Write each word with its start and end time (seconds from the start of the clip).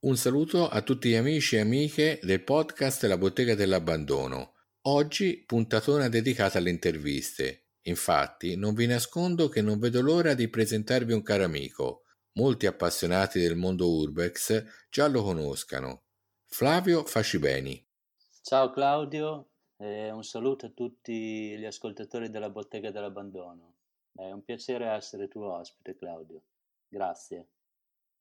Un 0.00 0.16
saluto 0.16 0.68
a 0.68 0.82
tutti 0.82 1.08
gli 1.08 1.14
amici 1.14 1.56
e 1.56 1.60
amiche 1.60 2.20
del 2.22 2.42
podcast 2.42 3.04
La 3.04 3.16
bottega 3.16 3.54
dell'abbandono. 3.54 4.56
Oggi 4.82 5.42
puntatona 5.46 6.10
dedicata 6.10 6.58
alle 6.58 6.68
interviste. 6.68 7.68
Infatti, 7.84 8.56
non 8.56 8.74
vi 8.74 8.86
nascondo 8.86 9.48
che 9.48 9.62
non 9.62 9.78
vedo 9.78 10.02
l'ora 10.02 10.34
di 10.34 10.48
presentarvi 10.48 11.14
un 11.14 11.22
caro 11.22 11.44
amico. 11.44 12.01
Molti 12.34 12.64
appassionati 12.64 13.38
del 13.40 13.56
mondo 13.56 13.90
urbex 13.90 14.64
già 14.88 15.06
lo 15.06 15.22
conoscano. 15.22 16.04
Flavio 16.46 17.04
Facibeni. 17.04 17.86
Ciao 18.40 18.70
Claudio, 18.70 19.50
e 19.76 20.10
un 20.10 20.24
saluto 20.24 20.64
a 20.64 20.70
tutti 20.70 21.58
gli 21.58 21.64
ascoltatori 21.66 22.30
della 22.30 22.48
bottega 22.48 22.90
dell'abbandono. 22.90 23.74
È 24.14 24.30
un 24.30 24.42
piacere 24.44 24.86
essere 24.86 25.28
tuo 25.28 25.52
ospite, 25.52 25.94
Claudio. 25.94 26.44
Grazie. 26.88 27.48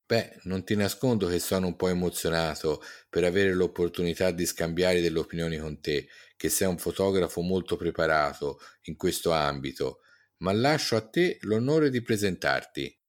Beh, 0.05 0.41
non 0.43 0.66
ti 0.66 0.75
nascondo 0.75 1.27
che 1.27 1.39
sono 1.39 1.67
un 1.67 1.77
po' 1.77 1.88
emozionato 1.88 2.81
per 3.09 3.23
avere 3.23 3.53
l'opportunità 3.53 4.31
di 4.31 4.45
scambiare 4.45 4.99
delle 4.99 5.19
opinioni 5.19 5.57
con 5.57 5.80
te, 5.80 6.09
che 6.35 6.49
sei 6.49 6.67
un 6.67 6.77
fotografo 6.77 7.39
molto 7.39 7.77
preparato 7.77 8.59
in 8.83 8.97
questo 8.97 9.31
ambito, 9.31 10.02
ma 10.39 10.52
lascio 10.52 10.97
a 10.97 11.07
te 11.07 11.38
l'onore 11.43 11.89
di 11.89 12.02
presentarti. 12.02 13.00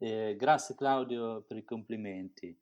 Eh, 0.00 0.36
grazie 0.36 0.76
Claudio 0.76 1.42
per 1.42 1.56
i 1.56 1.64
complimenti. 1.64 2.56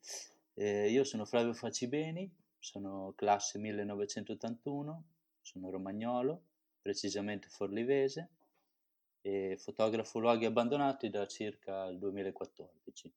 Eh, 0.54 0.90
io 0.90 1.04
sono 1.04 1.26
Flavio 1.26 1.52
Facibeni, 1.52 2.34
sono 2.58 3.12
classe 3.14 3.58
1981, 3.58 5.04
sono 5.42 5.70
romagnolo, 5.70 6.44
precisamente 6.80 7.48
forlivese, 7.50 8.30
e 9.20 9.56
fotografo 9.58 10.18
luoghi 10.18 10.46
abbandonati 10.46 11.10
da 11.10 11.26
circa 11.26 11.84
il 11.86 11.98
2014. 11.98 13.12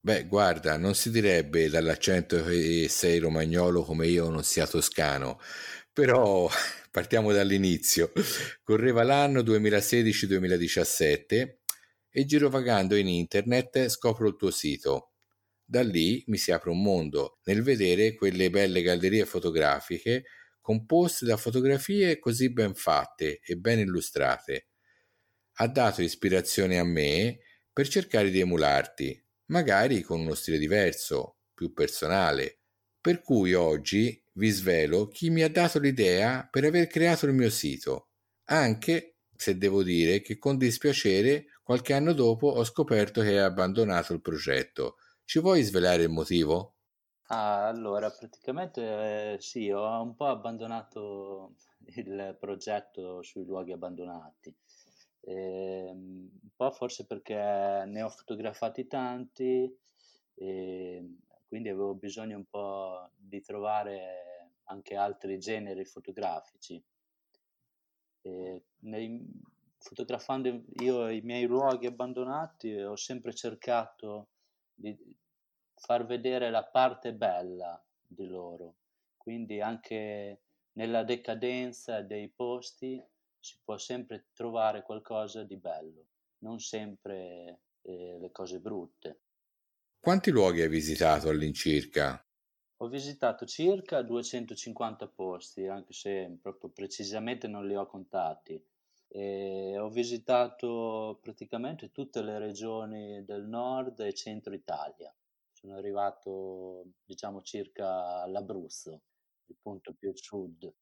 Beh, 0.00 0.26
guarda, 0.26 0.76
non 0.76 0.94
si 0.94 1.10
direbbe 1.10 1.70
dall'accento 1.70 2.44
che 2.44 2.88
sei 2.88 3.18
romagnolo 3.18 3.84
come 3.84 4.06
io 4.06 4.28
non 4.28 4.44
sia 4.44 4.66
toscano, 4.66 5.40
però 5.92 6.48
partiamo 6.92 7.32
dall'inizio. 7.32 8.12
Correva 8.62 9.02
l'anno 9.02 9.40
2016-2017 9.40 11.57
e 12.18 12.24
girovagando 12.24 12.96
in 12.96 13.06
internet 13.06 13.86
scopro 13.86 14.26
il 14.26 14.34
tuo 14.34 14.50
sito. 14.50 15.12
Da 15.64 15.84
lì 15.84 16.24
mi 16.26 16.36
si 16.36 16.50
apre 16.50 16.70
un 16.70 16.82
mondo 16.82 17.38
nel 17.44 17.62
vedere 17.62 18.14
quelle 18.14 18.50
belle 18.50 18.82
gallerie 18.82 19.24
fotografiche 19.24 20.24
composte 20.60 21.26
da 21.26 21.36
fotografie 21.36 22.18
così 22.18 22.52
ben 22.52 22.74
fatte 22.74 23.38
e 23.40 23.54
ben 23.54 23.78
illustrate. 23.78 24.66
Ha 25.58 25.68
dato 25.68 26.02
ispirazione 26.02 26.80
a 26.80 26.84
me 26.84 27.38
per 27.72 27.86
cercare 27.86 28.30
di 28.30 28.40
emularti 28.40 29.24
magari 29.46 30.02
con 30.02 30.18
uno 30.18 30.34
stile 30.34 30.58
diverso, 30.58 31.36
più 31.54 31.72
personale. 31.72 32.62
Per 33.00 33.22
cui 33.22 33.54
oggi 33.54 34.20
vi 34.32 34.48
svelo 34.50 35.06
chi 35.06 35.30
mi 35.30 35.42
ha 35.42 35.48
dato 35.48 35.78
l'idea 35.78 36.48
per 36.50 36.64
aver 36.64 36.88
creato 36.88 37.26
il 37.26 37.34
mio 37.34 37.48
sito, 37.48 38.08
anche 38.46 39.18
se 39.36 39.56
devo 39.56 39.84
dire 39.84 40.20
che 40.20 40.36
con 40.36 40.58
dispiacere 40.58 41.46
qualche 41.68 41.92
anno 41.92 42.14
dopo 42.14 42.46
ho 42.46 42.64
scoperto 42.64 43.20
che 43.20 43.28
hai 43.28 43.44
abbandonato 43.44 44.14
il 44.14 44.22
progetto. 44.22 44.96
Ci 45.22 45.38
vuoi 45.38 45.60
svelare 45.60 46.02
il 46.04 46.08
motivo? 46.08 46.76
Ah, 47.30 47.66
allora, 47.68 48.10
praticamente 48.10 49.34
eh, 49.34 49.36
sì, 49.38 49.70
ho 49.70 50.00
un 50.00 50.14
po' 50.14 50.28
abbandonato 50.28 51.56
il 51.96 52.34
progetto 52.40 53.22
sui 53.22 53.44
luoghi 53.44 53.72
abbandonati. 53.72 54.56
Eh, 55.20 55.90
un 55.92 56.30
po' 56.56 56.70
forse 56.70 57.04
perché 57.04 57.34
ne 57.34 58.00
ho 58.00 58.08
fotografati 58.08 58.86
tanti 58.86 59.70
e 60.34 61.16
quindi 61.46 61.68
avevo 61.68 61.94
bisogno 61.96 62.38
un 62.38 62.46
po' 62.46 63.10
di 63.14 63.42
trovare 63.42 64.52
anche 64.64 64.94
altri 64.96 65.38
generi 65.38 65.84
fotografici. 65.84 66.82
E 68.22 68.62
nei, 68.80 69.30
fotografando 69.78 70.64
io 70.80 71.08
i 71.08 71.20
miei 71.20 71.46
luoghi 71.46 71.86
abbandonati 71.86 72.74
ho 72.74 72.96
sempre 72.96 73.32
cercato 73.32 74.28
di 74.74 74.96
far 75.74 76.04
vedere 76.04 76.50
la 76.50 76.64
parte 76.64 77.14
bella 77.14 77.82
di 78.06 78.26
loro, 78.26 78.76
quindi 79.16 79.60
anche 79.60 80.40
nella 80.72 81.04
decadenza 81.04 82.02
dei 82.02 82.28
posti 82.28 83.02
si 83.38 83.56
può 83.64 83.78
sempre 83.78 84.26
trovare 84.32 84.82
qualcosa 84.82 85.44
di 85.44 85.56
bello, 85.56 86.06
non 86.38 86.58
sempre 86.58 87.60
eh, 87.82 88.18
le 88.18 88.30
cose 88.32 88.58
brutte. 88.58 89.20
Quanti 90.00 90.30
luoghi 90.30 90.62
hai 90.62 90.68
visitato 90.68 91.28
all'incirca? 91.28 92.24
Ho 92.80 92.88
visitato 92.88 93.44
circa 93.44 94.02
250 94.02 95.08
posti, 95.08 95.66
anche 95.66 95.92
se 95.92 96.38
proprio 96.40 96.70
precisamente 96.70 97.48
non 97.48 97.66
li 97.66 97.74
ho 97.74 97.86
contati. 97.86 98.62
E 99.08 99.76
ho 99.78 99.88
visitato 99.90 101.18
praticamente 101.22 101.90
tutte 101.92 102.22
le 102.22 102.38
regioni 102.38 103.24
del 103.24 103.44
nord 103.46 104.00
e 104.00 104.14
centro 104.14 104.54
Italia. 104.54 105.14
Sono 105.52 105.74
arrivato, 105.76 106.84
diciamo, 107.04 107.42
circa 107.42 108.22
all'Abruzzo, 108.22 109.02
il 109.46 109.56
punto 109.60 109.94
più 109.94 110.12
sud. 110.14 110.72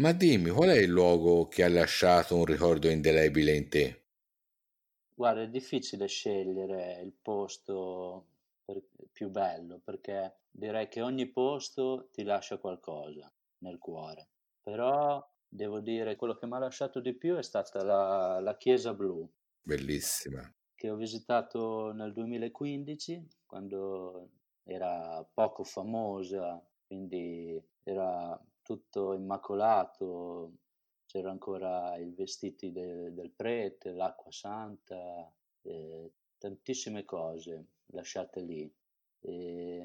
Ma 0.00 0.10
dimmi, 0.10 0.50
qual 0.50 0.70
è 0.70 0.78
il 0.80 0.88
luogo 0.90 1.46
che 1.46 1.62
ha 1.62 1.68
lasciato 1.68 2.34
un 2.34 2.44
ricordo 2.44 2.88
indelebile 2.88 3.54
in 3.54 3.68
te? 3.68 4.02
Guarda, 5.14 5.42
è 5.42 5.48
difficile 5.48 6.06
scegliere 6.08 7.00
il 7.00 7.12
posto 7.12 8.26
per- 8.64 8.82
più 9.12 9.28
bello 9.30 9.78
perché 9.78 10.40
direi 10.50 10.88
che 10.88 11.00
ogni 11.00 11.26
posto 11.28 12.08
ti 12.10 12.24
lascia 12.24 12.58
qualcosa 12.58 13.32
nel 13.58 13.78
cuore. 13.78 14.30
Però 14.62 15.24
devo 15.52 15.80
dire 15.80 16.14
quello 16.14 16.36
che 16.36 16.46
mi 16.46 16.54
ha 16.54 16.58
lasciato 16.58 17.00
di 17.00 17.12
più 17.12 17.34
è 17.34 17.42
stata 17.42 17.82
la, 17.82 18.38
la 18.40 18.56
Chiesa 18.56 18.94
Blu 18.94 19.28
Bellissima. 19.60 20.40
che 20.74 20.90
ho 20.90 20.96
visitato 20.96 21.92
nel 21.92 22.12
2015 22.12 23.28
quando 23.46 24.30
era 24.62 25.28
poco 25.34 25.64
famosa, 25.64 26.64
quindi 26.86 27.60
era 27.82 28.40
tutto 28.62 29.14
immacolato, 29.14 30.52
c'era 31.06 31.30
ancora 31.30 31.96
i 31.96 32.12
vestiti 32.12 32.70
de- 32.70 33.12
del 33.12 33.32
prete, 33.32 33.90
l'acqua 33.90 34.30
santa, 34.30 35.28
eh, 35.62 36.12
tantissime 36.38 37.04
cose 37.04 37.66
lasciate 37.86 38.40
lì. 38.42 38.72
E, 39.22 39.79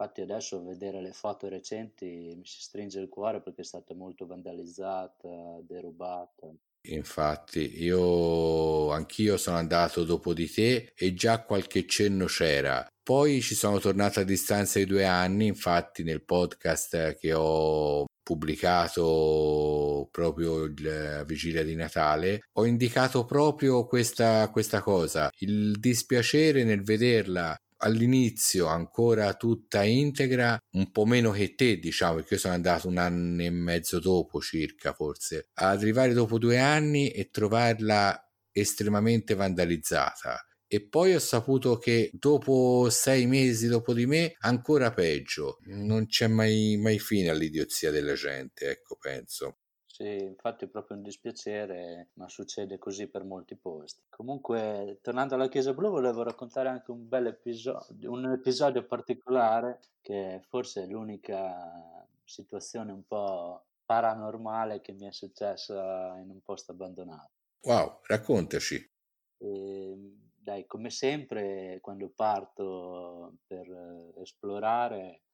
infatti 0.00 0.22
adesso 0.22 0.64
vedere 0.64 1.02
le 1.02 1.12
foto 1.12 1.46
recenti 1.48 2.32
mi 2.34 2.46
si 2.46 2.62
stringe 2.62 3.00
il 3.00 3.10
cuore 3.10 3.42
perché 3.42 3.60
è 3.60 3.64
stata 3.64 3.94
molto 3.94 4.26
vandalizzata, 4.26 5.60
derubata. 5.62 6.48
Infatti, 6.84 7.82
io 7.82 8.90
anch'io 8.90 9.36
sono 9.36 9.58
andato 9.58 10.04
dopo 10.04 10.32
di 10.32 10.50
te 10.50 10.92
e 10.96 11.12
già 11.12 11.42
qualche 11.42 11.86
cenno 11.86 12.24
c'era. 12.24 12.86
Poi 13.02 13.42
ci 13.42 13.54
sono 13.54 13.78
tornato 13.78 14.20
a 14.20 14.24
distanza 14.24 14.78
di 14.78 14.86
due 14.86 15.04
anni, 15.04 15.46
infatti 15.46 16.02
nel 16.02 16.24
podcast 16.24 17.16
che 17.18 17.34
ho 17.34 18.06
pubblicato 18.22 20.08
proprio 20.10 20.72
la 20.78 21.24
vigilia 21.24 21.62
di 21.62 21.74
Natale, 21.74 22.44
ho 22.52 22.64
indicato 22.64 23.26
proprio 23.26 23.84
questa, 23.86 24.48
questa 24.50 24.80
cosa, 24.80 25.30
il 25.40 25.78
dispiacere 25.78 26.64
nel 26.64 26.82
vederla 26.82 27.54
all'inizio 27.80 28.66
ancora 28.66 29.34
tutta 29.34 29.84
integra, 29.84 30.58
un 30.72 30.90
po' 30.90 31.04
meno 31.06 31.30
che 31.30 31.54
te, 31.54 31.78
diciamo, 31.78 32.16
perché 32.16 32.34
io 32.34 32.40
sono 32.40 32.54
andato 32.54 32.88
un 32.88 32.98
anno 32.98 33.42
e 33.42 33.50
mezzo 33.50 34.00
dopo 34.00 34.40
circa, 34.40 34.92
forse, 34.92 35.48
ad 35.54 35.78
arrivare 35.78 36.12
dopo 36.12 36.38
due 36.38 36.58
anni 36.58 37.10
e 37.10 37.30
trovarla 37.30 38.18
estremamente 38.52 39.34
vandalizzata. 39.34 40.44
E 40.72 40.86
poi 40.86 41.14
ho 41.14 41.18
saputo 41.18 41.78
che 41.78 42.10
dopo 42.12 42.88
sei 42.90 43.26
mesi 43.26 43.66
dopo 43.66 43.92
di 43.92 44.06
me, 44.06 44.36
ancora 44.40 44.92
peggio. 44.92 45.58
Non 45.66 46.06
c'è 46.06 46.28
mai, 46.28 46.76
mai 46.76 46.98
fine 47.00 47.28
all'idiozia 47.30 47.90
della 47.90 48.14
gente, 48.14 48.70
ecco, 48.70 48.96
penso. 49.00 49.59
Sì, 50.00 50.24
infatti 50.24 50.64
è 50.64 50.68
proprio 50.68 50.96
un 50.96 51.02
dispiacere, 51.02 52.08
ma 52.14 52.26
succede 52.26 52.78
così 52.78 53.06
per 53.08 53.22
molti 53.22 53.54
posti. 53.54 54.00
Comunque, 54.08 54.98
tornando 55.02 55.34
alla 55.34 55.50
Chiesa 55.50 55.74
Blu, 55.74 55.90
volevo 55.90 56.22
raccontare 56.22 56.70
anche 56.70 56.90
un 56.90 57.06
bel 57.06 57.26
episodio, 57.26 58.10
un 58.10 58.32
episodio 58.32 58.86
particolare 58.86 59.80
che 60.00 60.40
forse 60.48 60.84
è 60.84 60.86
l'unica 60.86 62.08
situazione 62.24 62.92
un 62.92 63.06
po' 63.06 63.62
paranormale 63.84 64.80
che 64.80 64.92
mi 64.92 65.06
è 65.06 65.12
successa 65.12 66.16
in 66.16 66.30
un 66.30 66.40
posto 66.40 66.72
abbandonato. 66.72 67.32
Wow, 67.64 67.98
raccontaci. 68.06 68.90
E 69.36 70.14
dai, 70.34 70.64
come 70.64 70.88
sempre, 70.88 71.78
quando 71.82 72.08
parto 72.08 73.34
per 73.46 73.68
eh, 73.68 74.22
esplorare, 74.22 75.24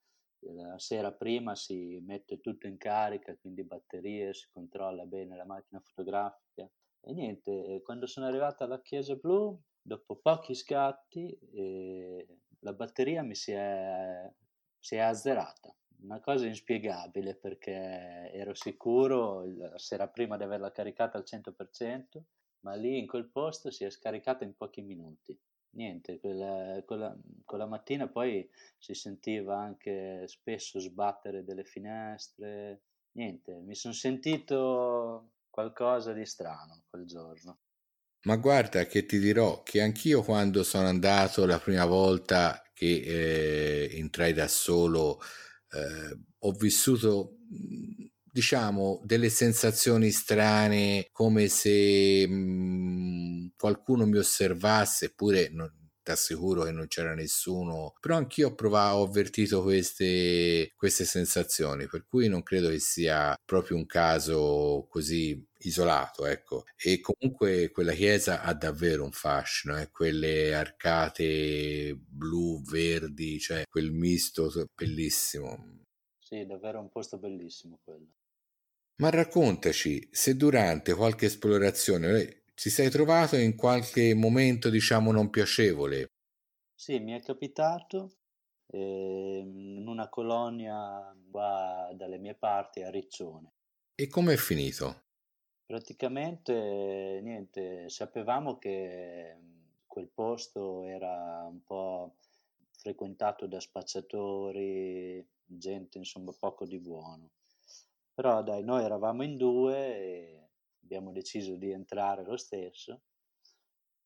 la 0.41 0.77
sera 0.77 1.11
prima 1.11 1.55
si 1.55 1.99
mette 2.05 2.39
tutto 2.39 2.67
in 2.67 2.77
carica, 2.77 3.35
quindi 3.37 3.63
batterie, 3.63 4.33
si 4.33 4.47
controlla 4.51 5.05
bene 5.05 5.35
la 5.35 5.45
macchina 5.45 5.81
fotografica. 5.81 6.69
E 7.01 7.13
niente, 7.13 7.81
quando 7.83 8.05
sono 8.05 8.27
arrivato 8.27 8.63
alla 8.63 8.81
Chiesa 8.81 9.15
Blu, 9.15 9.59
dopo 9.81 10.17
pochi 10.17 10.53
scatti, 10.53 11.37
eh, 11.53 12.27
la 12.59 12.73
batteria 12.73 13.23
mi 13.23 13.35
si 13.35 13.51
è, 13.51 14.29
si 14.77 14.95
è 14.95 14.99
azzerata. 14.99 15.75
Una 15.99 16.19
cosa 16.19 16.45
inspiegabile 16.45 17.35
perché 17.35 17.71
ero 18.31 18.53
sicuro 18.53 19.45
la 19.45 19.77
sera 19.77 20.07
prima 20.07 20.37
di 20.37 20.43
averla 20.43 20.71
caricata 20.71 21.17
al 21.17 21.23
100%, 21.25 22.21
ma 22.59 22.75
lì 22.75 22.99
in 22.99 23.07
quel 23.07 23.29
posto 23.29 23.71
si 23.71 23.83
è 23.83 23.89
scaricata 23.89 24.43
in 24.43 24.55
pochi 24.55 24.81
minuti. 24.81 25.37
Niente, 25.71 26.19
quella, 26.19 26.81
quella, 26.85 27.15
quella 27.45 27.67
mattina 27.67 28.07
poi 28.07 28.49
si 28.77 28.93
sentiva 28.93 29.59
anche 29.59 30.27
spesso 30.27 30.79
sbattere 30.79 31.43
delle 31.43 31.63
finestre. 31.63 32.81
Niente, 33.11 33.61
mi 33.61 33.75
sono 33.75 33.93
sentito 33.93 35.31
qualcosa 35.49 36.13
di 36.13 36.25
strano 36.25 36.83
quel 36.89 37.05
giorno. 37.05 37.59
Ma 38.23 38.35
guarda 38.35 38.85
che 38.85 39.05
ti 39.05 39.19
dirò 39.19 39.63
che 39.63 39.81
anch'io 39.81 40.21
quando 40.21 40.63
sono 40.63 40.87
andato 40.87 41.45
la 41.45 41.59
prima 41.59 41.85
volta 41.85 42.61
che 42.73 43.01
eh, 43.85 43.97
entrai 43.97 44.33
da 44.33 44.47
solo 44.47 45.19
eh, 45.71 46.17
ho 46.39 46.51
vissuto 46.51 47.37
diciamo 48.37 49.01
delle 49.03 49.29
sensazioni 49.29 50.11
strane 50.11 51.07
come 51.11 51.47
se 51.47 52.27
mh, 52.27 53.53
qualcuno 53.57 54.05
mi 54.05 54.17
osservasse 54.17 55.05
eppure 55.05 55.49
non, 55.51 55.67
assicuro 56.11 56.63
che 56.63 56.71
non 56.71 56.87
c'era 56.87 57.13
nessuno, 57.15 57.93
però 57.99 58.15
anch'io 58.15 58.49
ho 58.49 58.55
provato, 58.55 58.97
ho 58.97 59.03
avvertito 59.03 59.61
queste, 59.63 60.71
queste 60.75 61.03
sensazioni, 61.03 61.87
per 61.87 62.05
cui 62.07 62.29
non 62.29 62.43
credo 62.43 62.69
che 62.69 62.79
sia 62.79 63.35
proprio 63.43 63.75
un 63.75 63.85
caso 63.85 64.85
così 64.89 65.43
isolato, 65.59 66.25
ecco. 66.25 66.63
E 66.77 67.01
comunque 67.01 67.71
quella 67.71 67.91
chiesa 67.93 68.41
ha 68.43 68.53
davvero 68.53 69.03
un 69.03 69.11
fascino, 69.11 69.77
eh? 69.77 69.89
quelle 69.91 70.53
arcate 70.53 71.97
blu, 71.99 72.61
verdi, 72.61 73.39
cioè 73.39 73.63
quel 73.69 73.91
misto 73.91 74.49
bellissimo. 74.75 75.81
Sì, 76.19 76.45
davvero 76.45 76.79
un 76.79 76.89
posto 76.89 77.17
bellissimo 77.17 77.79
quello. 77.83 78.07
Ma 78.99 79.11
raccontaci 79.11 80.09
se 80.11 80.35
durante 80.35 80.95
qualche 80.95 81.27
esplorazione 81.27 82.45
ti 82.55 82.71
sei 82.71 82.89
trovato 82.89 83.35
in 83.35 83.55
qualche 83.55 84.15
momento, 84.15 84.71
diciamo, 84.71 85.11
non 85.11 85.29
piacevole? 85.29 86.07
Sì, 86.73 86.97
mi 86.97 87.11
è 87.11 87.21
capitato 87.21 88.17
eh, 88.65 89.43
in 89.45 89.87
una 89.87 90.09
colonia 90.09 91.15
qua 91.29 91.91
dalle 91.93 92.17
mie 92.17 92.33
parti 92.33 92.81
a 92.81 92.89
Riccione. 92.89 93.51
E 93.93 94.07
come 94.07 94.33
è 94.33 94.37
finito? 94.37 95.03
Praticamente, 95.67 97.19
niente, 97.21 97.89
sapevamo 97.89 98.57
che 98.57 99.37
quel 99.85 100.07
posto 100.07 100.85
era 100.85 101.45
un 101.47 101.61
po' 101.63 102.15
frequentato 102.71 103.45
da 103.45 103.59
spacciatori, 103.59 105.23
gente 105.45 105.99
insomma 105.99 106.31
poco 106.39 106.65
di 106.65 106.79
buono. 106.79 107.29
Però 108.17 108.41
dai, 108.41 108.63
noi 108.63 108.83
eravamo 108.83 109.21
in 109.21 109.37
due 109.37 109.75
e 109.77 110.49
abbiamo 110.81 111.11
deciso 111.11 111.55
di 111.55 111.69
entrare 111.69 112.23
lo 112.23 112.35
stesso, 112.35 113.03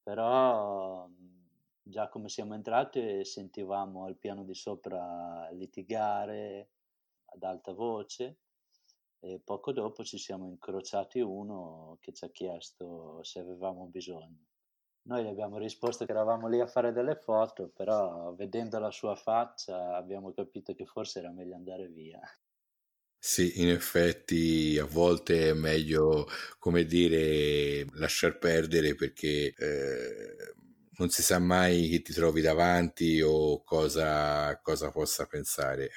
però 0.04 1.08
già 1.82 2.10
come 2.10 2.28
siamo 2.28 2.54
entrati 2.54 3.24
sentivamo 3.24 4.04
al 4.04 4.18
piano 4.18 4.44
di 4.44 4.54
sopra 4.54 5.50
litigare 5.52 6.72
ad 7.28 7.42
alta 7.44 7.72
voce 7.72 8.40
e 9.22 9.40
poco 9.40 9.72
dopo 9.72 10.04
ci 10.04 10.18
siamo 10.18 10.46
incrociati 10.46 11.22
uno 11.22 11.98
che 12.02 12.12
ci 12.12 12.26
ha 12.26 12.30
chiesto 12.32 13.24
se 13.24 13.40
avevamo 13.40 13.86
bisogno. 13.86 14.48
Noi 15.04 15.24
gli 15.24 15.28
abbiamo 15.28 15.58
risposto 15.58 16.04
che 16.04 16.12
eravamo 16.12 16.50
lì 16.50 16.60
a 16.60 16.68
fare 16.68 16.92
delle 16.92 17.16
foto, 17.16 17.70
però 17.70 18.34
vedendo 18.34 18.78
la 18.78 18.92
sua 18.92 19.16
faccia 19.16 19.96
abbiamo 19.96 20.34
capito 20.34 20.74
che 20.74 20.86
forse 20.86 21.20
era 21.20 21.32
meglio 21.32 21.56
andare 21.56 21.88
via. 21.88 22.20
Sì, 23.24 23.62
in 23.62 23.70
effetti 23.70 24.78
a 24.80 24.86
volte 24.86 25.50
è 25.50 25.54
meglio, 25.54 26.28
come 26.58 26.86
dire, 26.86 27.86
lasciar 27.94 28.38
perdere 28.40 28.96
perché 28.96 29.54
eh, 29.56 30.54
non 30.98 31.10
si 31.10 31.22
sa 31.22 31.38
mai 31.40 31.88
chi 31.88 32.02
ti 32.02 32.14
trovi 32.14 32.42
davanti 32.42 33.22
o 33.22 33.62
cosa, 33.64 34.60
cosa 34.62 34.90
possa 34.90 35.26
pensare. 35.28 35.90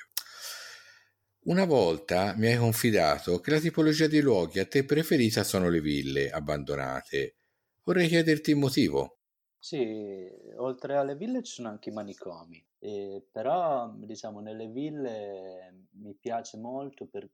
Una 1.46 1.64
volta 1.64 2.34
mi 2.36 2.48
hai 2.48 2.58
confidato 2.58 3.40
che 3.40 3.50
la 3.52 3.58
tipologia 3.58 4.06
di 4.06 4.20
luoghi 4.20 4.58
a 4.58 4.66
te 4.66 4.84
preferita 4.84 5.42
sono 5.42 5.70
le 5.70 5.80
ville 5.80 6.28
abbandonate. 6.28 7.36
Vorrei 7.84 8.08
chiederti 8.08 8.50
il 8.50 8.56
motivo. 8.56 9.20
Sì, 9.58 10.30
oltre 10.58 10.96
alle 10.96 11.16
ville 11.16 11.42
ci 11.42 11.54
sono 11.54 11.68
anche 11.68 11.88
i 11.88 11.92
manicomi. 11.92 12.64
Eh, 12.84 13.26
però 13.32 13.90
diciamo 13.96 14.40
nelle 14.40 14.66
ville 14.68 15.86
mi 15.92 16.12
piace 16.12 16.58
molto 16.58 17.06
per, 17.06 17.30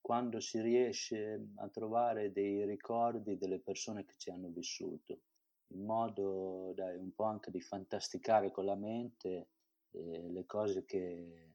quando 0.00 0.40
si 0.40 0.62
riesce 0.62 1.48
a 1.56 1.68
trovare 1.68 2.32
dei 2.32 2.64
ricordi 2.64 3.36
delle 3.36 3.58
persone 3.58 4.06
che 4.06 4.14
ci 4.16 4.30
hanno 4.30 4.48
vissuto, 4.48 5.20
in 5.74 5.84
modo 5.84 6.72
dai, 6.74 6.96
un 6.96 7.12
po' 7.12 7.24
anche 7.24 7.50
di 7.50 7.60
fantasticare 7.60 8.50
con 8.50 8.64
la 8.64 8.76
mente 8.76 9.48
eh, 9.90 10.30
le 10.30 10.46
cose 10.46 10.86
che 10.86 11.50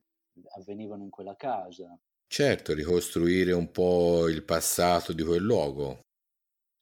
avvenivano 0.55 1.01
in 1.01 1.09
quella 1.09 1.35
casa. 1.35 1.99
Certo, 2.27 2.75
ricostruire 2.75 3.51
un 3.53 3.71
po' 3.71 4.27
il 4.27 4.43
passato 4.43 5.11
di 5.11 5.23
quel 5.23 5.41
luogo. 5.41 6.01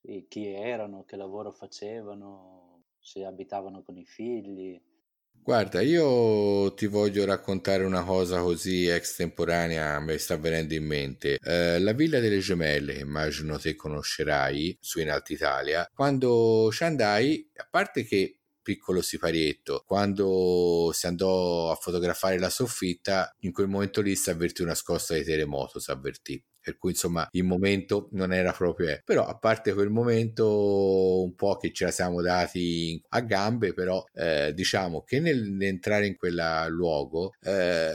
Sì, 0.01 0.25
chi 0.27 0.47
erano, 0.47 1.05
che 1.05 1.15
lavoro 1.15 1.53
facevano, 1.53 2.83
se 2.99 3.23
abitavano 3.23 3.83
con 3.83 3.97
i 3.97 4.05
figli 4.05 4.77
Guarda, 5.47 5.79
io 5.79 6.73
ti 6.73 6.87
voglio 6.87 7.23
raccontare 7.23 7.85
una 7.85 8.03
cosa 8.03 8.41
così 8.41 8.85
extemporanea, 8.87 9.97
mi 10.01 10.17
sta 10.17 10.35
venendo 10.35 10.73
in 10.73 10.83
mente. 10.83 11.37
Eh, 11.41 11.79
la 11.79 11.93
Villa 11.93 12.19
delle 12.19 12.39
Gemelle, 12.39 12.95
che 12.95 12.99
immagino 12.99 13.57
te 13.57 13.73
conoscerai, 13.73 14.77
su 14.81 14.99
in 14.99 15.09
Alta 15.09 15.31
Italia, 15.31 15.89
quando 15.93 16.67
ci 16.73 16.83
andai, 16.83 17.49
a 17.55 17.67
parte 17.71 18.03
che 18.03 18.39
piccolo 18.61 19.01
siparietto. 19.01 19.85
Quando 19.87 20.91
si 20.93 21.07
andò 21.07 21.71
a 21.71 21.75
fotografare 21.75 22.37
la 22.37 22.49
soffitta, 22.49 23.33
in 23.43 23.53
quel 23.53 23.69
momento 23.69 24.01
lì 24.01 24.17
si 24.17 24.29
avvertì 24.29 24.63
una 24.63 24.75
scossa 24.75 25.13
di 25.13 25.23
terremoto, 25.23 25.79
si 25.79 25.89
avvertì 25.89 26.43
per 26.67 26.77
cui 26.77 26.89
insomma 26.89 27.25
il 27.31 27.45
momento 27.45 28.09
non 28.11 28.33
era 28.33 28.51
proprio 28.51 28.89
eh. 28.89 29.01
però 29.05 29.25
a 29.25 29.37
parte 29.37 29.73
quel 29.73 29.89
momento 29.89 31.23
un 31.23 31.33
po' 31.33 31.55
che 31.55 31.71
ce 31.71 31.85
la 31.85 31.91
siamo 31.91 32.21
dati 32.21 33.01
a 33.07 33.21
gambe 33.21 33.73
però 33.73 34.03
eh, 34.13 34.51
diciamo 34.53 35.01
che 35.03 35.21
nell'entrare 35.21 36.07
in 36.07 36.17
quel 36.17 36.65
luogo 36.67 37.31
eh, 37.39 37.93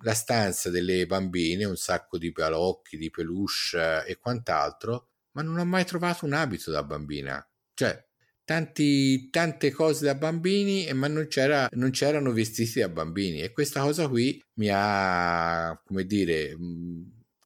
la 0.00 0.14
stanza 0.14 0.70
delle 0.70 1.04
bambine 1.04 1.66
un 1.66 1.76
sacco 1.76 2.16
di 2.16 2.32
balocchi 2.32 2.96
di 2.96 3.10
peluche 3.10 4.06
e 4.06 4.16
quant'altro 4.16 5.08
ma 5.32 5.42
non 5.42 5.58
ho 5.58 5.64
mai 5.66 5.84
trovato 5.84 6.24
un 6.24 6.32
abito 6.32 6.70
da 6.70 6.82
bambina 6.82 7.46
cioè 7.74 8.02
Tanti, 8.46 9.30
tante 9.30 9.70
cose 9.70 10.04
da 10.04 10.14
bambini, 10.14 10.92
ma 10.92 11.08
non, 11.08 11.26
c'era, 11.28 11.66
non 11.72 11.88
c'erano 11.88 12.30
vestiti 12.30 12.78
da 12.78 12.90
bambini. 12.90 13.40
E 13.40 13.52
questa 13.52 13.80
cosa 13.80 14.06
qui 14.06 14.38
mi 14.56 14.68
ha, 14.70 15.80
come 15.82 16.04
dire, 16.04 16.54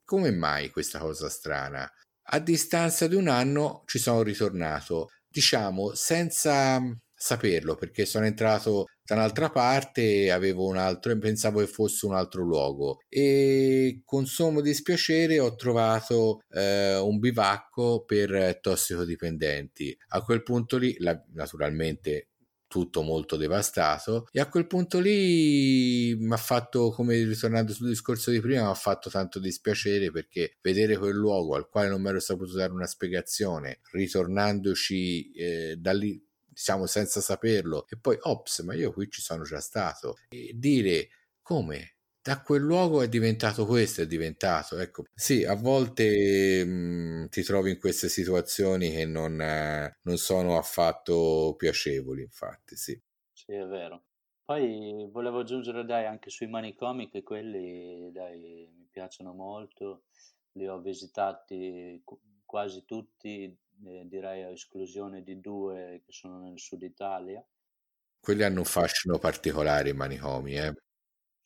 come 0.09 0.31
mai 0.31 0.71
questa 0.71 0.99
cosa 0.99 1.29
strana? 1.29 1.87
A 2.31 2.39
distanza 2.39 3.07
di 3.07 3.15
un 3.15 3.29
anno 3.29 3.83
ci 3.85 3.99
sono 3.99 4.23
ritornato, 4.23 5.09
diciamo 5.29 5.93
senza 5.95 6.81
saperlo 7.15 7.75
perché 7.75 8.07
sono 8.07 8.25
entrato 8.25 8.87
da 9.05 9.17
un'altra 9.17 9.51
parte 9.51 10.31
avevo 10.31 10.67
un 10.67 10.79
altro 10.79 11.13
e 11.13 11.19
pensavo 11.19 11.61
che 11.61 11.67
fosse 11.67 12.07
un 12.07 12.15
altro 12.15 12.43
luogo 12.43 13.01
e 13.09 14.01
con 14.05 14.25
sommo 14.25 14.63
dispiacere 14.63 15.41
ho 15.41 15.55
trovato 15.57 16.39
eh, 16.51 16.97
un 16.97 17.19
bivacco 17.19 18.05
per 18.05 18.61
tossicodipendenti 18.61 19.95
a 20.11 20.23
quel 20.23 20.43
punto 20.43 20.79
lì 20.79 20.95
la, 21.01 21.21
naturalmente 21.35 22.29
tutto 22.69 23.03
molto 23.03 23.37
devastato 23.37 24.29
e 24.31 24.41
a 24.41 24.49
quel 24.49 24.67
punto 24.67 25.01
lì 25.01 26.15
mi 26.17 26.33
ha 26.33 26.37
fatto 26.37 26.91
come 26.91 27.17
ritornando 27.25 27.73
sul 27.73 27.89
discorso 27.89 28.31
di 28.31 28.41
prima 28.41 28.63
mi 28.63 28.71
ha 28.71 28.75
fatto 28.75 29.11
tanto 29.11 29.39
dispiacere 29.41 30.11
perché 30.11 30.59
vedere 30.61 30.97
quel 30.97 31.15
luogo 31.15 31.57
al 31.57 31.69
quale 31.69 31.89
non 31.89 32.01
mi 32.01 32.11
ero 32.11 32.21
saputo 32.21 32.55
dare 32.55 32.73
una 32.73 32.87
spiegazione 32.87 33.81
ritornandoci 33.93 35.33
eh, 35.33 35.77
da 35.79 35.93
lì 35.93 36.25
diciamo 36.59 36.87
senza 36.87 37.21
saperlo 37.21 37.87
e 37.89 37.97
poi 37.99 38.19
ops 38.21 38.61
ma 38.61 38.75
io 38.75 38.93
qui 38.93 39.09
ci 39.09 39.21
sono 39.21 39.45
già 39.45 39.61
stato. 39.61 40.17
E 40.29 40.51
dire 40.55 41.09
come 41.41 41.98
da 42.29 42.43
quel 42.43 42.61
luogo 42.61 43.01
è 43.01 43.09
diventato 43.09 43.65
questo, 43.65 44.03
è 44.03 44.07
diventato, 44.07 44.79
ecco, 44.79 45.05
sì, 45.15 45.45
a 45.45 45.55
volte 45.55 46.63
mh, 46.63 46.71
mm, 46.71 47.27
ti 47.29 47.43
trovi 47.43 47.71
in 47.71 47.79
queste 47.79 48.11
situazioni 48.11 48.91
che 48.91 49.07
non, 49.07 49.41
eh, 49.41 49.97
non 50.03 50.19
sono 50.19 50.59
affatto 50.59 51.55
piacevoli, 51.57 52.21
infatti, 52.21 52.77
sì. 52.77 53.01
Sì, 53.33 53.53
è 53.53 53.65
vero. 53.65 54.03
Poi 54.45 55.09
volevo 55.11 55.39
aggiungere, 55.39 55.87
dai, 55.87 56.05
anche 56.05 56.29
sui 56.29 56.49
manicomi, 56.49 57.09
che 57.09 57.23
quelli, 57.23 58.13
dai, 58.13 58.71
mi 58.77 58.89
piacciono 58.91 59.33
molto, 59.33 60.03
li 60.53 60.69
ho 60.69 60.79
visitati 60.81 62.03
quasi 62.45 62.85
tutti, 62.85 63.45
eh, 63.45 64.03
direi 64.05 64.43
a 64.43 64.51
esclusione 64.51 65.23
di 65.23 65.41
due 65.41 66.03
che 66.05 66.13
sono 66.13 66.41
nel 66.41 66.59
sud 66.59 66.83
Italia. 66.83 67.43
Quelli 68.21 68.43
hanno 68.43 68.59
un 68.59 68.67
fascino 68.67 69.19
particolare 69.19 69.89
i 69.89 69.95
manicomi, 69.95 70.59
eh? 70.59 70.75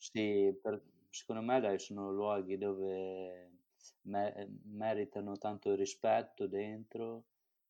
Sì, 0.04 0.59
per- 0.61 0.82
secondo 1.11 1.42
me 1.42 1.61
dai, 1.61 1.78
sono 1.78 2.11
luoghi 2.11 2.59
dove 2.59 3.50
me- 4.02 4.49
meritano 4.64 5.37
tanto 5.38 5.75
rispetto 5.76 6.47
dentro, 6.49 7.26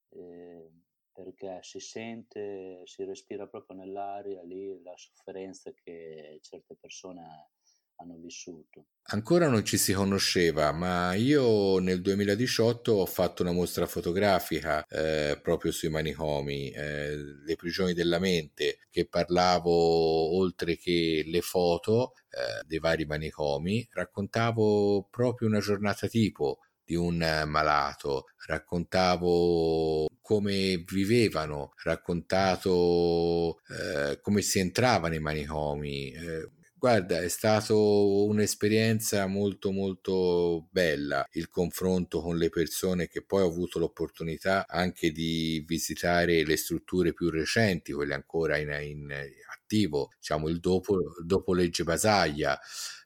eh, 0.08 0.70
perché 1.12 1.58
si 1.62 1.78
sente, 1.78 2.86
si 2.86 3.04
respira 3.04 3.46
proprio 3.48 3.76
nell'aria 3.76 4.42
lì 4.42 4.80
la 4.82 4.96
sofferenza 4.96 5.72
che 5.74 6.38
certe 6.40 6.74
persone 6.76 7.50
hanno 8.02 8.18
vissuto. 8.20 8.86
Ancora 9.06 9.48
non 9.48 9.64
ci 9.64 9.78
si 9.78 9.92
conosceva, 9.92 10.70
ma 10.72 11.14
io 11.14 11.78
nel 11.78 12.00
2018 12.00 12.92
ho 12.92 13.06
fatto 13.06 13.42
una 13.42 13.52
mostra 13.52 13.86
fotografica 13.86 14.86
eh, 14.86 15.38
proprio 15.42 15.72
sui 15.72 15.88
manicomi, 15.88 16.70
eh, 16.70 17.16
le 17.16 17.56
prigioni 17.56 17.94
della 17.94 18.18
mente, 18.18 18.78
che 18.90 19.06
parlavo 19.06 20.36
oltre 20.36 20.76
che 20.76 21.24
le 21.26 21.40
foto 21.40 22.12
eh, 22.30 22.62
dei 22.64 22.78
vari 22.78 23.04
manicomi, 23.04 23.86
raccontavo 23.90 25.08
proprio 25.10 25.48
una 25.48 25.60
giornata 25.60 26.06
tipo 26.06 26.60
di 26.84 26.94
un 26.94 27.16
malato, 27.46 28.26
raccontavo 28.46 30.06
come 30.20 30.82
vivevano, 30.86 31.72
raccontato 31.82 33.60
eh, 33.68 34.20
come 34.20 34.42
si 34.42 34.60
entrava 34.60 35.08
nei 35.08 35.18
manicomi 35.18 36.12
eh, 36.12 36.50
Guarda, 36.82 37.20
è 37.22 37.28
stata 37.28 37.74
un'esperienza 37.76 39.26
molto 39.28 39.70
molto 39.70 40.66
bella 40.72 41.24
il 41.34 41.48
confronto 41.48 42.20
con 42.20 42.36
le 42.36 42.48
persone 42.48 43.06
che 43.06 43.22
poi 43.22 43.42
ho 43.42 43.46
avuto 43.46 43.78
l'opportunità 43.78 44.66
anche 44.66 45.12
di 45.12 45.62
visitare 45.64 46.44
le 46.44 46.56
strutture 46.56 47.12
più 47.12 47.30
recenti, 47.30 47.92
quelle 47.92 48.14
ancora 48.14 48.56
in, 48.56 48.76
in 48.82 49.12
attivo, 49.54 50.10
diciamo 50.18 50.48
il 50.48 50.58
dopo, 50.58 50.96
dopo 51.24 51.54
legge 51.54 51.84
Basaglia 51.84 52.58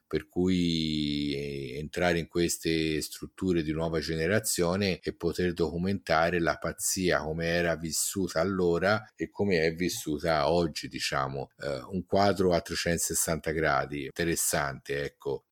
per 0.07 0.27
cui 0.27 1.33
eh, 1.35 1.77
entrare 1.77 2.19
in 2.19 2.27
queste 2.27 3.01
strutture 3.01 3.61
di 3.61 3.71
nuova 3.71 3.99
generazione 3.99 4.99
e 4.99 5.13
poter 5.15 5.53
documentare 5.53 6.39
la 6.39 6.57
pazzia 6.57 7.19
come 7.21 7.45
era 7.47 7.75
vissuta 7.75 8.39
allora 8.39 9.11
e 9.15 9.29
come 9.29 9.61
è 9.61 9.73
vissuta 9.73 10.49
oggi, 10.49 10.87
diciamo, 10.87 11.49
eh, 11.59 11.81
un 11.91 12.05
quadro 12.05 12.53
a 12.53 12.61
360 12.61 13.51
gradi, 13.51 14.05
interessante, 14.05 15.03
ecco. 15.03 15.43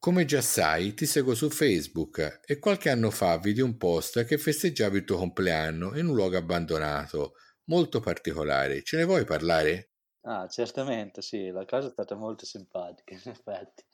Come 0.00 0.24
già 0.24 0.40
sai, 0.40 0.94
ti 0.94 1.06
seguo 1.06 1.34
su 1.34 1.50
Facebook 1.50 2.40
e 2.46 2.58
qualche 2.58 2.88
anno 2.90 3.10
fa 3.10 3.38
vidi 3.38 3.60
un 3.60 3.76
post 3.76 4.24
che 4.24 4.38
festeggiava 4.38 4.96
il 4.96 5.04
tuo 5.04 5.16
compleanno 5.16 5.96
in 5.98 6.06
un 6.06 6.14
luogo 6.14 6.36
abbandonato, 6.36 7.34
molto 7.64 8.00
particolare. 8.00 8.82
Ce 8.82 8.96
ne 8.96 9.04
vuoi 9.04 9.24
parlare? 9.24 9.90
Ah, 10.22 10.46
certamente, 10.48 11.22
sì, 11.22 11.48
la 11.50 11.64
cosa 11.64 11.88
è 11.88 11.90
stata 11.90 12.14
molto 12.14 12.44
simpatica, 12.44 13.14
in 13.14 13.20
effetti. 13.30 13.84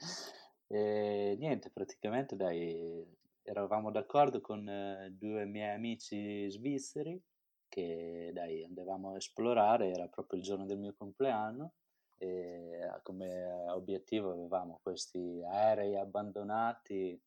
E 0.67 1.37
niente, 1.39 1.71
praticamente, 1.71 2.37
dai, 2.37 3.05
eravamo 3.43 3.91
d'accordo 3.91 4.41
con 4.41 4.69
eh, 4.69 5.11
due 5.13 5.45
miei 5.45 5.75
amici 5.75 6.51
svizzeri 6.51 7.21
che, 7.69 8.31
dai, 8.35 8.65
andavamo 8.65 9.13
a 9.13 9.17
esplorare, 9.17 9.91
era 9.91 10.09
proprio 10.09 10.39
il 10.39 10.45
giorno 10.45 10.65
del 10.67 10.79
mio 10.79 10.95
compleanno 10.97 11.75
e 12.17 12.89
come 13.03 13.69
obiettivo 13.71 14.31
avevamo 14.33 14.79
questi 14.83 15.43
aerei 15.45 15.97
abbandonati 15.97 17.21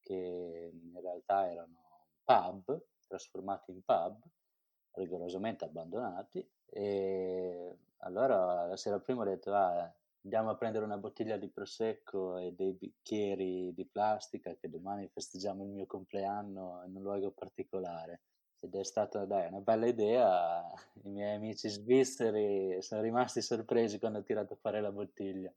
che 0.00 0.70
in 0.72 1.00
realtà 1.00 1.48
erano 1.50 2.08
pub, 2.24 2.82
trasformati 3.06 3.70
in 3.72 3.82
pub, 3.84 4.20
rigorosamente 4.94 5.64
abbandonati 5.64 6.46
e 6.66 7.76
allora 7.98 8.66
la 8.66 8.76
sera 8.76 8.98
prima 8.98 9.22
ho 9.22 9.26
detto, 9.26 9.52
ah, 9.54 9.92
andiamo 10.24 10.50
a 10.50 10.56
prendere 10.56 10.84
una 10.84 10.96
bottiglia 10.96 11.36
di 11.36 11.48
prosecco 11.48 12.36
e 12.38 12.52
dei 12.52 12.72
bicchieri 12.72 13.72
di 13.74 13.84
plastica 13.84 14.54
che 14.54 14.68
domani 14.68 15.08
festeggiamo 15.08 15.64
il 15.64 15.70
mio 15.70 15.86
compleanno 15.86 16.82
in 16.86 16.96
un 16.96 17.02
luogo 17.02 17.30
particolare. 17.30 18.22
Ed 18.60 18.76
è 18.76 18.84
stata 18.84 19.24
dai, 19.24 19.48
una 19.48 19.60
bella 19.60 19.86
idea, 19.86 20.64
i 21.02 21.08
miei 21.08 21.34
amici 21.34 21.68
svizzeri 21.68 22.80
sono 22.80 23.02
rimasti 23.02 23.42
sorpresi 23.42 23.98
quando 23.98 24.20
ho 24.20 24.22
tirato 24.22 24.54
fuori 24.54 24.80
la 24.80 24.92
bottiglia. 24.92 25.52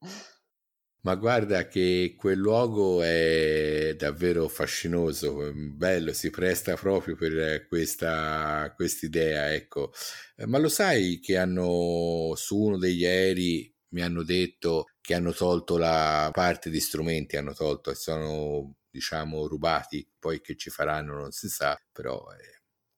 Ma 1.06 1.14
guarda 1.16 1.68
che 1.68 2.16
quel 2.18 2.40
luogo 2.40 3.04
è 3.04 3.94
davvero 3.96 4.48
fascinoso, 4.48 5.52
bello, 5.54 6.14
si 6.14 6.32
presta 6.32 6.76
proprio 6.76 7.16
per 7.16 7.68
questa 7.68 8.74
idea, 9.02 9.54
ecco. 9.54 9.92
Ma 10.48 10.58
lo 10.58 10.68
sai 10.68 11.20
che 11.20 11.38
hanno 11.38 12.34
su 12.36 12.58
uno 12.60 12.78
degli 12.80 13.06
aerei 13.06 13.72
mi 13.90 14.02
hanno 14.02 14.24
detto 14.24 14.86
che 15.00 15.14
hanno 15.14 15.32
tolto 15.32 15.78
la 15.78 16.32
parte 16.34 16.72
di 16.72 16.80
strumenti, 16.80 17.38
hanno 17.38 17.54
tolto 17.54 17.92
e 17.92 17.96
sono 17.96 18.78
diciamo 18.90 19.46
rubati, 19.46 20.12
poi 20.18 20.42
che 20.42 20.56
ci 20.56 20.72
faranno 20.72 21.14
non 21.14 21.32
si 21.32 21.48
sa, 21.50 21.80
però 21.92 22.30
è 22.32 22.40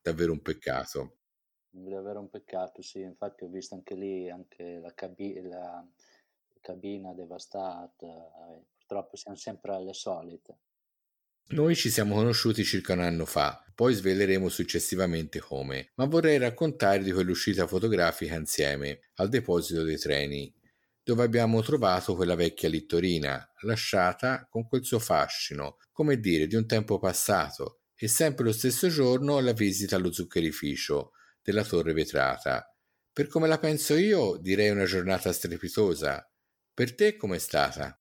davvero 0.02 0.32
un 0.32 0.42
peccato. 0.42 1.18
Davvero 1.70 2.20
un 2.20 2.30
peccato, 2.30 2.82
sì, 2.82 3.02
infatti 3.02 3.44
ho 3.44 3.48
visto 3.50 3.76
anche 3.76 3.96
lì 3.96 4.30
anche 4.30 4.80
la 4.80 4.94
cabina 4.94 5.88
cabina 6.62 7.14
devastata, 7.14 8.06
eh, 8.06 8.66
purtroppo 8.78 9.16
siamo 9.16 9.38
sempre 9.38 9.74
alle 9.74 9.94
solite. 9.94 10.60
Noi 11.50 11.76
ci 11.76 11.90
siamo 11.90 12.16
conosciuti 12.16 12.64
circa 12.66 12.92
un 12.94 13.00
anno 13.00 13.26
fa, 13.26 13.64
poi 13.74 13.94
sveleremo 13.94 14.50
successivamente 14.50 15.40
come, 15.40 15.92
ma 15.96 16.06
vorrei 16.06 16.38
raccontare 16.38 17.04
di 17.04 17.12
quell'uscita 17.12 17.68
fotografica 17.68 18.36
insieme 18.36 19.00
al 19.16 19.30
deposito 19.30 19.84
dei 19.84 19.98
treni, 19.98 20.54
dove 21.02 21.24
abbiamo 21.24 21.62
trovato 21.62 22.16
quella 22.16 22.36
vecchia 22.36 22.68
littorina, 22.68 23.50
lasciata 23.62 24.46
con 24.50 24.68
quel 24.68 24.84
suo 24.84 25.00
fascino, 25.00 25.78
come 25.94 26.20
dire, 26.20 26.48
di 26.48 26.56
un 26.56 26.68
tempo 26.68 27.00
passato, 27.00 27.80
e 27.96 28.10
sempre 28.10 28.44
lo 28.44 28.52
stesso 28.52 28.90
giorno 28.90 29.40
la 29.40 29.54
visita 29.54 29.96
allo 29.96 30.12
zuccherificio 30.12 31.12
della 31.42 31.64
torre 31.64 31.94
vetrata. 31.94 32.70
Per 33.14 33.28
come 33.28 33.48
la 33.48 33.58
penso 33.58 33.96
io, 33.96 34.38
direi 34.38 34.70
una 34.70 34.84
giornata 34.84 35.32
strepitosa, 35.32 36.30
per 36.78 36.94
te 36.94 37.16
com'è 37.16 37.40
stata? 37.40 38.00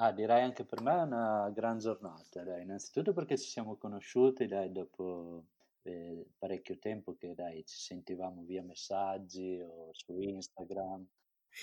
Ah, 0.00 0.12
direi 0.12 0.42
anche 0.42 0.66
per 0.66 0.82
me 0.82 0.92
è 0.92 1.02
una 1.02 1.50
gran 1.50 1.78
giornata, 1.78 2.42
dai. 2.44 2.62
Innanzitutto 2.62 3.14
perché 3.14 3.38
ci 3.38 3.48
siamo 3.48 3.78
conosciuti, 3.78 4.46
dai, 4.46 4.70
dopo 4.70 5.46
eh, 5.80 6.26
parecchio 6.36 6.78
tempo 6.78 7.16
che, 7.16 7.32
dai, 7.32 7.64
ci 7.64 7.78
sentivamo 7.78 8.42
via 8.42 8.62
messaggi 8.62 9.58
o 9.62 9.88
su 9.94 10.20
Instagram. 10.20 11.06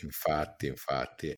Infatti, 0.01 0.65
infatti. 0.65 1.35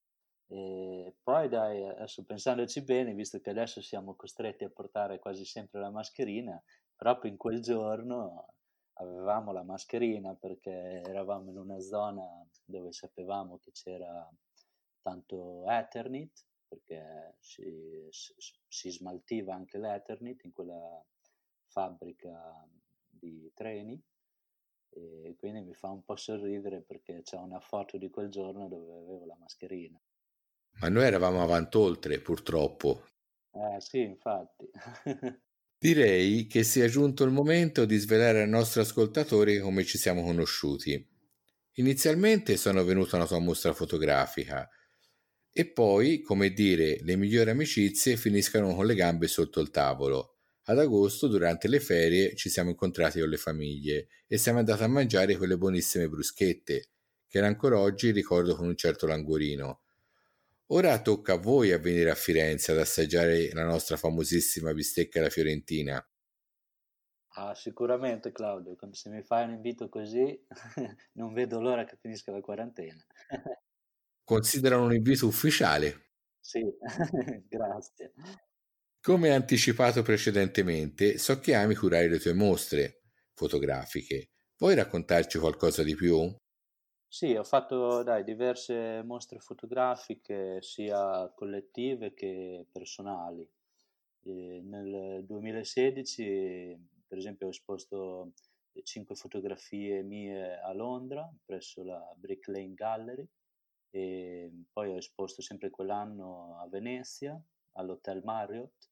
E 0.49 1.15
poi, 1.21 1.49
dai, 1.49 1.83
adesso 1.83 2.23
pensandoci 2.23 2.81
bene, 2.85 3.13
visto 3.13 3.41
che 3.41 3.49
adesso 3.49 3.81
siamo 3.81 4.15
costretti 4.15 4.63
a 4.63 4.69
portare 4.69 5.19
quasi 5.19 5.43
sempre 5.43 5.81
la 5.81 5.91
mascherina, 5.91 6.57
proprio 6.95 7.29
in 7.29 7.37
quel 7.37 7.59
giorno 7.61 8.53
avevamo 8.93 9.51
la 9.51 9.63
mascherina 9.63 10.35
perché 10.35 11.01
eravamo 11.05 11.49
in 11.49 11.57
una 11.57 11.81
zona 11.81 12.25
dove 12.63 12.93
sapevamo 12.93 13.59
che 13.59 13.71
c'era 13.73 14.25
tanto 15.07 15.63
Ethernet, 15.69 16.45
perché 16.67 17.37
si, 17.39 18.07
si 18.67 18.91
smaltiva 18.91 19.53
anche 19.53 19.77
l'Ethernet 19.77 20.43
in 20.43 20.51
quella 20.51 21.01
fabbrica 21.67 22.67
di 23.07 23.49
treni 23.53 24.01
e 24.89 25.35
quindi 25.37 25.61
mi 25.61 25.73
fa 25.73 25.89
un 25.89 26.03
po' 26.03 26.15
sorridere 26.17 26.81
perché 26.81 27.21
c'è 27.21 27.37
una 27.37 27.59
foto 27.59 27.97
di 27.97 28.09
quel 28.09 28.29
giorno 28.29 28.67
dove 28.67 28.97
avevo 28.97 29.25
la 29.25 29.37
mascherina. 29.39 30.01
Ma 30.79 30.89
noi 30.89 31.03
eravamo 31.05 31.41
avantoltre, 31.41 32.19
purtroppo. 32.19 33.05
Eh 33.51 33.79
sì, 33.79 34.01
infatti. 34.01 34.69
Direi 35.79 36.47
che 36.47 36.63
sia 36.63 36.87
giunto 36.87 37.23
il 37.23 37.31
momento 37.31 37.85
di 37.85 37.97
svelare 37.97 38.41
ai 38.41 38.49
nostri 38.49 38.81
ascoltatori 38.81 39.59
come 39.59 39.83
ci 39.83 39.97
siamo 39.97 40.23
conosciuti. 40.23 41.15
Inizialmente 41.73 42.57
sono 42.57 42.83
venuto 42.83 43.15
a 43.15 43.19
una 43.19 43.27
tua 43.27 43.39
mostra 43.39 43.73
fotografica, 43.73 44.67
e 45.59 45.65
poi, 45.65 46.21
come 46.21 46.51
dire, 46.51 46.99
le 47.01 47.15
migliori 47.15 47.49
amicizie 47.49 48.15
finiscano 48.15 48.75
con 48.75 48.85
le 48.85 48.93
gambe 48.93 49.27
sotto 49.27 49.59
il 49.59 49.71
tavolo. 49.71 50.35
Ad 50.65 50.77
agosto, 50.77 51.25
durante 51.25 51.67
le 51.67 51.79
ferie, 51.79 52.35
ci 52.35 52.47
siamo 52.47 52.69
incontrati 52.69 53.19
con 53.19 53.27
le 53.27 53.37
famiglie 53.37 54.07
e 54.27 54.37
siamo 54.37 54.59
andati 54.59 54.83
a 54.83 54.87
mangiare 54.87 55.35
quelle 55.35 55.57
buonissime 55.57 56.09
bruschette, 56.09 56.89
che 57.27 57.39
ancora 57.39 57.79
oggi 57.79 58.11
ricordo 58.11 58.55
con 58.55 58.67
un 58.67 58.75
certo 58.75 59.07
languorino. 59.07 59.81
Ora 60.67 61.01
tocca 61.01 61.33
a 61.33 61.37
voi 61.37 61.71
a 61.71 61.79
venire 61.79 62.11
a 62.11 62.15
Firenze 62.15 62.73
ad 62.73 62.77
assaggiare 62.77 63.49
la 63.51 63.63
nostra 63.63 63.97
famosissima 63.97 64.71
bistecca 64.75 65.17
alla 65.17 65.31
Fiorentina. 65.31 66.07
Ah, 67.29 67.55
sicuramente 67.55 68.31
Claudio, 68.31 68.77
se 68.91 69.09
mi 69.09 69.23
fai 69.23 69.45
un 69.45 69.53
invito 69.53 69.89
così 69.89 70.39
non 71.13 71.33
vedo 71.33 71.59
l'ora 71.59 71.83
che 71.83 71.97
finisca 71.99 72.31
la 72.31 72.41
quarantena. 72.41 73.03
Considera 74.27 74.77
un 74.77 74.93
invito 74.93 75.25
ufficiale. 75.25 76.09
Sì, 76.41 76.61
grazie. 77.47 78.11
Come 78.99 79.29
anticipato 79.29 80.01
precedentemente, 80.01 81.17
so 81.17 81.39
che 81.39 81.55
ami 81.55 81.75
curare 81.75 82.09
le 82.09 82.19
tue 82.19 82.33
mostre 82.33 83.03
fotografiche. 83.33 84.31
Vuoi 84.57 84.75
raccontarci 84.75 85.39
qualcosa 85.39 85.81
di 85.81 85.95
più? 85.95 86.29
Sì, 87.07 87.35
ho 87.35 87.43
fatto 87.45 88.03
dai, 88.03 88.25
diverse 88.25 89.01
mostre 89.05 89.39
fotografiche 89.39 90.57
sia 90.61 91.31
collettive 91.33 92.13
che 92.13 92.67
personali. 92.69 93.49
E 94.23 94.61
nel 94.61 95.23
2016 95.25 96.77
per 97.07 97.17
esempio 97.17 97.47
ho 97.47 97.51
esposto 97.51 98.33
cinque 98.83 99.15
fotografie 99.15 100.03
mie 100.03 100.59
a 100.59 100.73
Londra 100.73 101.33
presso 101.45 101.81
la 101.85 102.13
Brick 102.17 102.49
Lane 102.49 102.73
Gallery 102.73 103.25
e 103.97 104.51
poi 104.71 104.91
ho 104.91 104.97
esposto 104.97 105.41
sempre 105.41 105.71
quell'anno 105.71 106.59
a 106.59 106.67
Venezia 106.67 107.41
all'Hotel 107.73 108.21
Marriott 108.23 108.91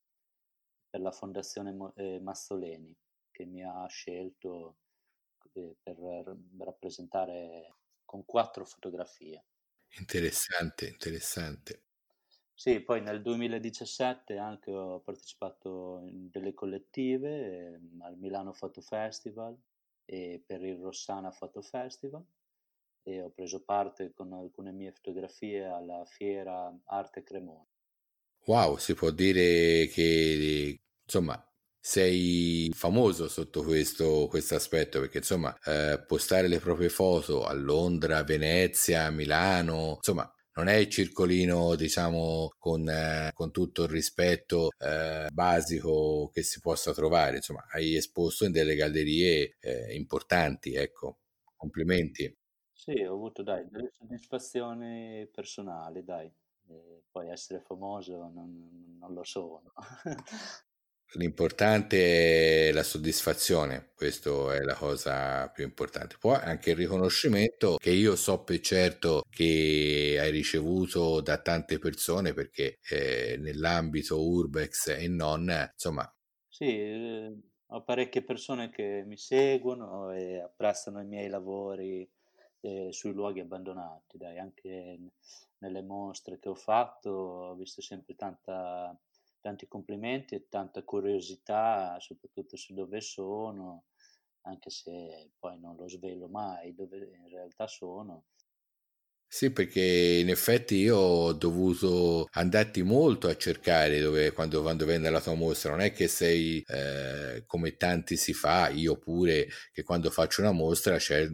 per 0.89 0.99
la 0.99 1.11
Fondazione 1.11 1.91
eh, 1.95 2.19
Mazzoleni 2.19 2.91
che 3.29 3.45
mi 3.45 3.63
ha 3.63 3.85
scelto 3.85 4.77
eh, 5.53 5.75
per 5.83 6.35
rappresentare 6.57 7.75
con 8.03 8.25
quattro 8.25 8.65
fotografie. 8.65 9.45
Interessante, 9.99 10.87
interessante. 10.87 11.83
Sì, 12.55 12.79
poi 12.79 13.01
nel 13.01 13.21
2017 13.21 14.37
anche 14.37 14.71
ho 14.71 15.01
partecipato 15.01 15.99
in 16.01 16.29
delle 16.31 16.55
collettive 16.55 17.73
eh, 17.73 17.79
al 17.99 18.17
Milano 18.17 18.55
Photo 18.57 18.81
Festival 18.81 19.55
e 20.03 20.41
per 20.43 20.63
il 20.63 20.77
Rossana 20.77 21.29
Photo 21.29 21.61
Festival 21.61 22.25
e 23.07 23.21
ho 23.21 23.29
preso 23.29 23.63
parte 23.63 24.11
con 24.13 24.33
alcune 24.33 24.71
mie 24.71 24.91
fotografie 24.91 25.63
alla 25.63 26.03
fiera 26.05 26.75
Arte 26.85 27.23
Cremona. 27.23 27.65
Wow, 28.45 28.77
si 28.77 28.93
può 28.95 29.11
dire 29.11 29.87
che 29.87 30.79
insomma 31.03 31.39
sei 31.79 32.71
famoso 32.73 33.27
sotto 33.27 33.61
questo, 33.63 34.27
questo 34.27 34.55
aspetto 34.55 34.99
perché 34.99 35.19
insomma 35.19 35.55
eh, 35.65 36.03
postare 36.05 36.47
le 36.47 36.59
proprie 36.59 36.89
foto 36.89 37.45
a 37.45 37.53
Londra, 37.53 38.23
Venezia, 38.23 39.11
Milano, 39.11 39.93
insomma 39.97 40.27
non 40.57 40.67
è 40.67 40.75
il 40.75 40.89
circolino, 40.89 41.75
diciamo, 41.75 42.55
con, 42.57 42.87
eh, 42.87 43.29
con 43.33 43.51
tutto 43.51 43.83
il 43.83 43.89
rispetto 43.89 44.69
eh, 44.79 45.27
basico 45.31 46.29
che 46.33 46.43
si 46.43 46.59
possa 46.61 46.93
trovare. 46.93 47.37
Insomma, 47.37 47.65
hai 47.71 47.95
esposto 47.95 48.45
in 48.45 48.51
delle 48.53 48.75
gallerie 48.75 49.57
eh, 49.59 49.93
importanti, 49.95 50.73
ecco. 50.75 51.19
Complimenti. 51.55 52.33
Sì, 52.87 53.01
ho 53.01 53.13
avuto, 53.13 53.41
dai, 53.41 53.67
delle 53.67 53.89
soddisfazioni 53.91 55.27
personali, 55.31 56.03
dai. 56.03 56.31
poi 57.09 57.29
essere 57.29 57.59
famoso 57.61 58.29
non, 58.31 58.97
non 58.99 59.13
lo 59.13 59.23
sono. 59.23 59.73
L'importante 61.17 62.69
è 62.69 62.71
la 62.73 62.83
soddisfazione, 62.83 63.91
questa 63.95 64.53
è 64.53 64.59
la 64.59 64.75
cosa 64.75 65.49
più 65.49 65.63
importante. 65.63 66.17
Poi 66.19 66.35
anche 66.35 66.71
il 66.71 66.75
riconoscimento 66.75 67.77
che 67.79 67.89
io 67.91 68.15
so 68.15 68.43
per 68.43 68.59
certo 68.59 69.23
che 69.29 70.17
hai 70.19 70.29
ricevuto 70.29 71.21
da 71.21 71.37
tante 71.41 71.79
persone 71.79 72.33
perché 72.33 72.79
eh, 72.89 73.37
nell'ambito 73.39 74.21
urbex 74.21 74.89
e 74.89 75.07
non, 75.07 75.49
insomma. 75.71 76.07
Sì, 76.49 76.65
eh, 76.65 77.33
ho 77.67 77.83
parecchie 77.83 78.23
persone 78.23 78.69
che 78.69 79.03
mi 79.05 79.17
seguono 79.17 80.11
e 80.11 80.39
apprezzano 80.39 81.01
i 81.01 81.05
miei 81.05 81.29
lavori 81.29 82.07
eh, 82.65 82.91
sui 82.91 83.13
luoghi 83.13 83.39
abbandonati, 83.39 84.17
dai, 84.17 84.39
anche 84.39 84.99
nelle 85.59 85.81
mostre 85.81 86.39
che 86.39 86.49
ho 86.49 86.55
fatto 86.55 87.09
ho 87.09 87.55
visto 87.55 87.81
sempre 87.81 88.15
tanta 88.15 88.97
tanti 89.39 89.67
complimenti 89.67 90.33
e 90.33 90.47
tanta 90.49 90.83
curiosità, 90.83 91.99
soprattutto 91.99 92.57
su 92.57 92.73
dove 92.73 92.99
sono, 92.99 93.85
anche 94.41 94.71
se 94.71 95.33
poi 95.37 95.59
non 95.59 95.75
lo 95.75 95.87
svelo 95.87 96.27
mai 96.27 96.73
dove 96.73 96.97
in 96.97 97.29
realtà 97.29 97.67
sono. 97.67 98.25
Sì, 99.27 99.51
perché 99.51 99.81
in 100.21 100.29
effetti 100.29 100.75
io 100.75 100.95
ho 100.95 101.33
dovuto 101.33 102.25
andarti 102.31 102.83
molto 102.83 103.27
a 103.27 103.35
cercare 103.35 103.99
dove, 103.99 104.31
quando, 104.31 104.61
quando 104.61 104.85
vende 104.85 105.09
la 105.09 105.19
tua 105.19 105.33
mostra. 105.33 105.71
Non 105.71 105.81
è 105.81 105.91
che 105.91 106.07
sei 106.07 106.63
eh, 106.65 107.43
come 107.45 107.75
tanti 107.75 108.15
si 108.15 108.33
fa, 108.33 108.69
io 108.69 108.97
pure, 108.97 109.47
che 109.73 109.83
quando 109.83 110.09
faccio 110.09 110.39
una 110.41 110.53
mostra 110.53 110.95
c'è 110.97 111.27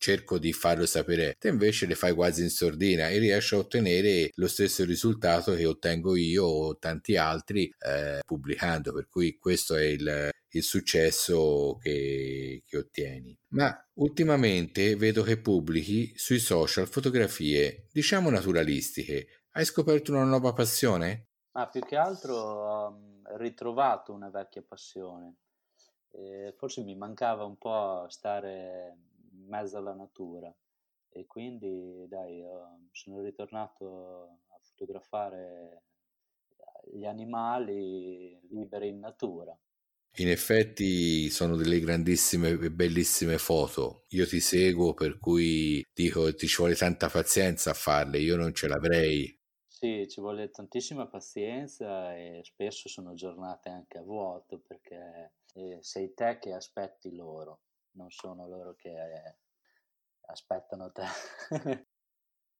cerco 0.00 0.38
di 0.38 0.54
farlo 0.54 0.86
sapere, 0.86 1.36
te 1.38 1.48
invece 1.48 1.84
le 1.84 1.94
fai 1.94 2.14
quasi 2.14 2.42
in 2.42 2.48
sordina 2.48 3.08
e 3.08 3.18
riesci 3.18 3.54
a 3.54 3.58
ottenere 3.58 4.30
lo 4.34 4.48
stesso 4.48 4.82
risultato 4.84 5.54
che 5.54 5.66
ottengo 5.66 6.16
io 6.16 6.44
o 6.46 6.78
tanti 6.78 7.18
altri 7.18 7.70
eh, 7.78 8.20
pubblicando, 8.24 8.94
per 8.94 9.08
cui 9.08 9.36
questo 9.36 9.76
è 9.76 9.84
il, 9.84 10.30
il 10.48 10.62
successo 10.62 11.76
che, 11.82 12.62
che 12.64 12.78
ottieni. 12.78 13.38
Ma 13.48 13.76
ultimamente 13.94 14.96
vedo 14.96 15.22
che 15.22 15.38
pubblichi 15.38 16.14
sui 16.16 16.38
social 16.38 16.88
fotografie, 16.88 17.88
diciamo 17.92 18.30
naturalistiche. 18.30 19.44
Hai 19.50 19.66
scoperto 19.66 20.12
una 20.12 20.24
nuova 20.24 20.54
passione? 20.54 21.26
Ma 21.52 21.68
più 21.68 21.82
che 21.82 21.96
altro 21.96 22.34
ho 22.36 23.22
ritrovato 23.36 24.14
una 24.14 24.30
vecchia 24.30 24.64
passione. 24.66 25.34
Eh, 26.12 26.54
forse 26.56 26.82
mi 26.82 26.96
mancava 26.96 27.44
un 27.44 27.58
po' 27.58 28.06
stare 28.08 28.96
mezzo 29.46 29.78
alla 29.78 29.94
natura 29.94 30.54
e 31.12 31.26
quindi 31.26 32.06
dai, 32.08 32.42
sono 32.92 33.20
ritornato 33.20 34.38
a 34.48 34.58
fotografare 34.60 35.82
gli 36.92 37.04
animali 37.04 38.38
liberi 38.50 38.88
in 38.88 39.00
natura. 39.00 39.56
In 40.16 40.28
effetti 40.28 41.30
sono 41.30 41.56
delle 41.56 41.78
grandissime 41.78 42.50
e 42.50 42.70
bellissime 42.70 43.38
foto. 43.38 44.04
Io 44.08 44.26
ti 44.26 44.40
seguo 44.40 44.92
per 44.92 45.18
cui 45.18 45.84
dico 45.92 46.34
ti 46.34 46.48
ci 46.48 46.56
vuole 46.56 46.74
tanta 46.74 47.08
pazienza 47.08 47.70
a 47.70 47.74
farle, 47.74 48.18
io 48.18 48.36
non 48.36 48.52
ce 48.52 48.66
l'avrei. 48.66 49.38
Sì, 49.66 50.06
ci 50.08 50.20
vuole 50.20 50.50
tantissima 50.50 51.06
pazienza 51.06 52.14
e 52.16 52.40
spesso 52.42 52.88
sono 52.88 53.14
giornate 53.14 53.68
anche 53.70 53.98
a 53.98 54.02
vuoto 54.02 54.58
perché 54.58 55.34
eh, 55.54 55.78
sei 55.80 56.12
te 56.12 56.38
che 56.38 56.52
aspetti 56.52 57.14
loro 57.14 57.60
non 57.92 58.10
sono 58.10 58.48
loro 58.48 58.74
che 58.74 58.94
aspettano 60.26 60.92
te. 60.92 61.04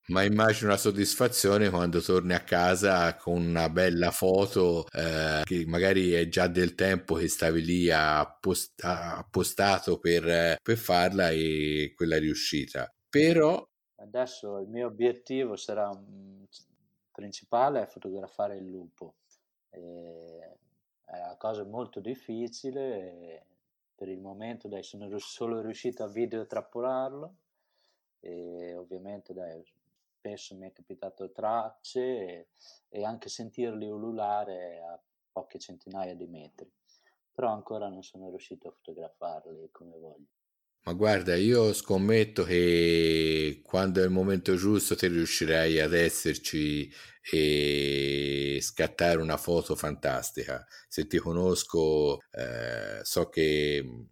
Ma 0.07 0.23
immagino 0.23 0.71
la 0.71 0.77
soddisfazione 0.77 1.69
quando 1.69 2.01
torni 2.01 2.33
a 2.33 2.43
casa 2.43 3.15
con 3.15 3.39
una 3.39 3.69
bella 3.69 4.09
foto 4.09 4.87
eh, 4.91 5.41
che 5.43 5.63
magari 5.67 6.13
è 6.13 6.27
già 6.27 6.47
del 6.47 6.73
tempo 6.73 7.13
che 7.15 7.27
stavi 7.27 7.63
lì 7.63 7.91
appostato 7.91 9.99
per, 9.99 10.57
per 10.61 10.77
farla 10.77 11.29
e 11.29 11.93
quella 11.95 12.17
riuscita. 12.17 12.91
Però 13.09 13.63
adesso 13.97 14.57
il 14.57 14.69
mio 14.69 14.87
obiettivo 14.87 15.55
sarà 15.55 15.89
um, 15.89 16.47
principale 17.11 17.83
è 17.83 17.87
fotografare 17.87 18.57
il 18.57 18.67
lupo. 18.67 19.17
E 19.69 20.57
è 21.05 21.19
una 21.19 21.37
cosa 21.37 21.63
molto 21.63 21.99
difficile 21.99 23.45
per 24.01 24.09
il 24.09 24.19
momento 24.19 24.67
dai, 24.67 24.81
sono 24.81 25.15
solo 25.19 25.61
riuscito 25.61 26.01
a 26.03 26.07
videotrappolarlo 26.07 27.35
e 28.19 28.73
ovviamente 28.75 29.31
dai, 29.31 29.63
spesso 30.17 30.55
mi 30.55 30.67
è 30.67 30.71
capitato 30.71 31.29
tracce 31.29 32.01
e, 32.01 32.47
e 32.89 33.05
anche 33.05 33.29
sentirli 33.29 33.87
ululare 33.87 34.81
a 34.81 34.99
poche 35.31 35.59
centinaia 35.59 36.15
di 36.15 36.25
metri, 36.25 36.67
però 37.31 37.49
ancora 37.49 37.89
non 37.89 38.01
sono 38.01 38.29
riuscito 38.29 38.69
a 38.69 38.71
fotografarli 38.71 39.69
come 39.69 39.95
voglio. 39.95 40.40
Ma 40.83 40.93
guarda, 40.93 41.35
io 41.35 41.73
scommetto 41.73 42.43
che 42.43 43.61
quando 43.63 44.01
è 44.01 44.03
il 44.05 44.09
momento 44.09 44.55
giusto 44.55 44.95
ti 44.95 45.07
riuscirai 45.07 45.79
ad 45.79 45.93
esserci 45.93 46.91
e 47.21 48.57
scattare 48.61 49.21
una 49.21 49.37
foto 49.37 49.75
fantastica. 49.75 50.65
Se 50.87 51.05
ti 51.05 51.19
conosco, 51.19 52.17
eh, 52.31 52.99
so 53.03 53.29
che, 53.29 54.07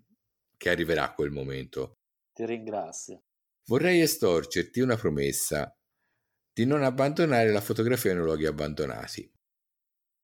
che 0.57 0.69
arriverà 0.69 1.11
quel 1.13 1.31
momento. 1.31 1.93
Ti 2.33 2.43
ringrazio. 2.45 3.21
Vorrei 3.67 4.01
estorcerti 4.01 4.81
una 4.81 4.97
promessa 4.97 5.73
di 6.51 6.65
non 6.65 6.83
abbandonare 6.83 7.51
la 7.51 7.61
fotografia 7.61 8.13
nei 8.13 8.21
luoghi 8.23 8.45
abbandonati. 8.45 9.31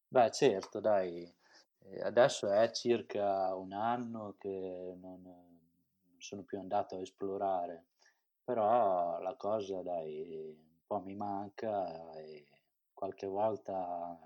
Beh, 0.10 0.32
certo, 0.32 0.80
dai. 0.80 1.32
Adesso 2.02 2.50
è 2.52 2.72
circa 2.72 3.54
un 3.56 3.72
anno 3.74 4.36
che 4.40 4.96
non 5.00 5.55
sono 6.26 6.44
più 6.44 6.58
andato 6.58 6.96
a 6.96 7.02
esplorare, 7.02 7.86
però 8.44 9.20
la 9.20 9.36
cosa 9.36 9.82
dai 9.84 10.56
un 10.58 10.86
po' 10.88 11.02
mi 11.02 11.16
manca 11.16 12.12
e 12.14 12.48
qualche 12.94 13.28
volta 13.28 14.18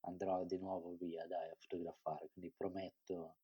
andrò 0.00 0.44
di 0.44 0.58
nuovo 0.58 0.96
via, 0.98 1.26
dai, 1.26 1.50
a 1.50 1.56
fotografare, 1.58 2.28
quindi 2.32 2.52
prometto. 2.56 3.36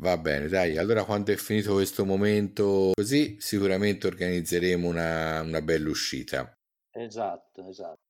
Va 0.00 0.16
bene, 0.16 0.48
dai, 0.48 0.76
allora 0.76 1.04
quando 1.04 1.32
è 1.32 1.36
finito 1.36 1.74
questo 1.74 2.04
momento 2.04 2.92
così, 2.94 3.40
sicuramente 3.40 4.06
organizzeremo 4.06 4.86
una, 4.86 5.40
una 5.40 5.62
bella 5.62 5.88
uscita. 5.88 6.52
Esatto, 6.90 7.68
esatto. 7.68 8.07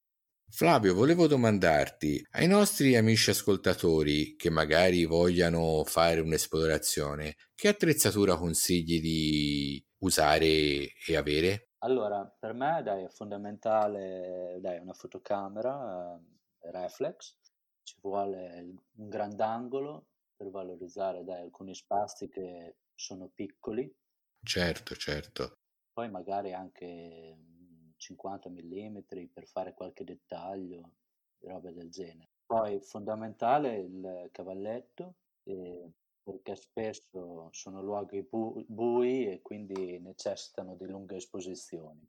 Flavio, 0.51 0.95
volevo 0.95 1.27
domandarti, 1.27 2.27
ai 2.33 2.47
nostri 2.47 2.97
amici 2.97 3.31
ascoltatori 3.31 4.35
che 4.35 4.51
magari 4.51 5.05
vogliano 5.05 5.85
fare 5.85 6.21
un'esplorazione, 6.21 7.35
che 7.55 7.69
attrezzatura 7.69 8.37
consigli 8.37 9.01
di 9.01 9.85
usare 9.99 10.93
e 11.07 11.17
avere? 11.17 11.69
Allora, 11.81 12.27
per 12.27 12.55
me 12.55 12.83
dai, 12.83 13.05
è 13.05 13.09
fondamentale 13.09 14.59
dai, 14.61 14.79
una 14.81 14.95
fotocamera 14.95 16.17
eh, 16.17 16.71
reflex, 16.71 17.37
ci 17.83 17.97
vuole 18.01 18.75
un 18.97 19.09
grandangolo 19.09 20.09
per 20.35 20.51
valorizzare 20.51 21.25
dai, 21.25 21.43
alcuni 21.43 21.75
spazi 21.75 22.29
che 22.29 22.77
sono 22.95 23.31
piccoli. 23.33 23.89
Certo, 24.43 24.97
certo. 24.97 25.59
Poi 25.93 26.11
magari 26.11 26.53
anche 26.53 27.37
50 27.99 28.49
mm 28.49 28.99
per 29.33 29.47
fare 29.47 29.75
qualche 29.75 30.05
dettaglio, 30.05 30.91
robe 31.41 31.73
del 31.73 31.91
genere. 31.91 32.31
Poi 32.47 32.81
fondamentale 32.81 33.77
il 33.77 34.29
cavalletto, 34.33 35.15
eh, 35.45 35.91
perché 36.23 36.57
spesso 36.57 37.49
sono 37.53 37.83
luoghi 37.83 38.23
bu- 38.23 38.65
bui 38.67 39.27
e 39.27 39.43
quindi 39.43 39.99
necessitano 39.99 40.75
di 40.75 40.87
lunghe 40.87 41.17
esposizioni. 41.17 42.07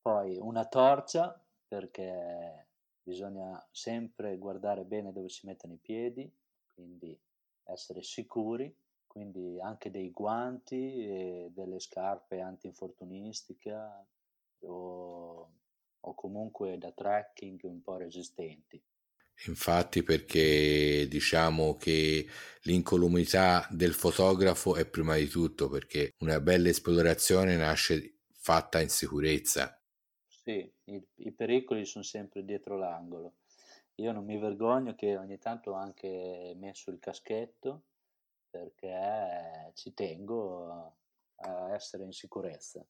Poi 0.00 0.38
una 0.38 0.66
torcia, 0.66 1.38
perché 1.66 2.68
bisogna 3.02 3.64
sempre 3.70 4.38
guardare 4.38 4.84
bene 4.84 5.12
dove 5.12 5.28
si 5.28 5.46
mettono 5.46 5.74
i 5.74 5.78
piedi, 5.78 6.30
quindi 6.74 7.18
essere 7.64 8.02
sicuri, 8.02 8.74
quindi 9.06 9.58
anche 9.60 9.90
dei 9.90 10.10
guanti 10.10 11.06
e 11.06 11.50
delle 11.52 11.80
scarpe 11.80 12.40
antinfortunistica 12.40 14.06
o, 14.60 15.52
o 16.00 16.14
comunque 16.14 16.78
da 16.78 16.92
trekking 16.92 17.60
un 17.64 17.82
po' 17.82 17.96
resistenti. 17.96 18.82
Infatti 19.46 20.02
perché 20.02 21.06
diciamo 21.08 21.76
che 21.76 22.26
l'incolumità 22.62 23.66
del 23.70 23.92
fotografo 23.92 24.76
è 24.76 24.86
prima 24.86 25.16
di 25.16 25.28
tutto 25.28 25.68
perché 25.68 26.14
una 26.20 26.40
bella 26.40 26.68
esplorazione 26.68 27.54
nasce 27.56 28.20
fatta 28.32 28.80
in 28.80 28.88
sicurezza. 28.88 29.78
Sì, 30.26 30.72
i, 30.84 31.06
i 31.16 31.32
pericoli 31.32 31.84
sono 31.84 32.04
sempre 32.04 32.44
dietro 32.44 32.78
l'angolo. 32.78 33.34
Io 33.96 34.12
non 34.12 34.24
mi 34.24 34.38
vergogno 34.38 34.94
che 34.94 35.16
ogni 35.16 35.38
tanto 35.38 35.72
ho 35.72 35.74
anche 35.74 36.54
messo 36.56 36.90
il 36.90 36.98
caschetto 36.98 37.82
perché 38.48 39.72
ci 39.74 39.92
tengo 39.92 40.96
a 41.36 41.74
essere 41.74 42.04
in 42.04 42.12
sicurezza. 42.12 42.86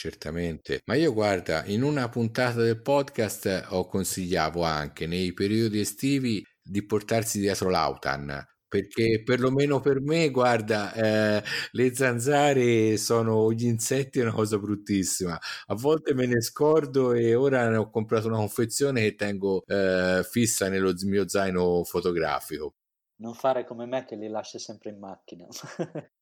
Certamente, 0.00 0.80
ma 0.86 0.94
io 0.94 1.12
guarda, 1.12 1.62
in 1.66 1.82
una 1.82 2.08
puntata 2.08 2.62
del 2.62 2.80
podcast 2.80 3.66
ho 3.68 3.86
consigliato 3.86 4.62
anche 4.62 5.06
nei 5.06 5.34
periodi 5.34 5.78
estivi 5.78 6.42
di 6.62 6.86
portarsi 6.86 7.38
dietro 7.38 7.68
l'autan, 7.68 8.42
perché 8.66 9.20
perlomeno 9.22 9.80
per 9.80 10.00
me, 10.00 10.30
guarda, 10.30 10.94
eh, 10.94 11.44
le 11.72 11.94
zanzare 11.94 12.96
sono 12.96 13.52
gli 13.52 13.66
insetti, 13.66 14.20
è 14.20 14.22
una 14.22 14.32
cosa 14.32 14.58
bruttissima. 14.58 15.38
A 15.66 15.74
volte 15.74 16.14
me 16.14 16.24
ne 16.24 16.40
scordo 16.40 17.12
e 17.12 17.34
ora 17.34 17.68
ne 17.68 17.76
ho 17.76 17.90
comprato 17.90 18.28
una 18.28 18.38
confezione 18.38 19.02
che 19.02 19.14
tengo 19.16 19.62
eh, 19.66 20.24
fissa 20.26 20.70
nello 20.70 20.94
mio 21.04 21.28
zaino 21.28 21.84
fotografico. 21.84 22.76
Non 23.16 23.34
fare 23.34 23.66
come 23.66 23.84
me 23.84 24.06
che 24.06 24.16
li 24.16 24.28
lascia 24.28 24.58
sempre 24.58 24.88
in 24.88 24.98
macchina. 24.98 25.46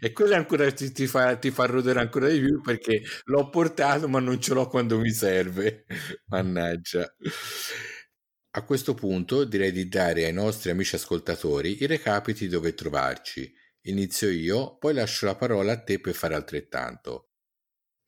e 0.00 0.12
quello 0.12 0.34
ancora 0.34 0.70
ti, 0.72 0.92
ti, 0.92 1.06
fa, 1.06 1.36
ti 1.36 1.50
fa 1.50 1.66
rodere 1.66 2.00
ancora 2.00 2.28
di 2.28 2.38
più 2.38 2.60
perché 2.60 3.02
l'ho 3.24 3.48
portato 3.48 4.08
ma 4.08 4.20
non 4.20 4.40
ce 4.40 4.54
l'ho 4.54 4.68
quando 4.68 4.98
mi 4.98 5.10
serve. 5.10 5.86
Mannaggia. 6.28 7.12
A 8.52 8.64
questo 8.64 8.94
punto 8.94 9.44
direi 9.44 9.72
di 9.72 9.88
dare 9.88 10.24
ai 10.24 10.32
nostri 10.32 10.70
amici 10.70 10.96
ascoltatori 10.96 11.82
i 11.82 11.86
recapiti 11.86 12.48
dove 12.48 12.74
trovarci. 12.74 13.52
Inizio 13.82 14.28
io 14.28 14.76
poi 14.76 14.94
lascio 14.94 15.26
la 15.26 15.36
parola 15.36 15.72
a 15.72 15.82
te 15.82 16.00
per 16.00 16.14
fare 16.14 16.34
altrettanto. 16.34 17.30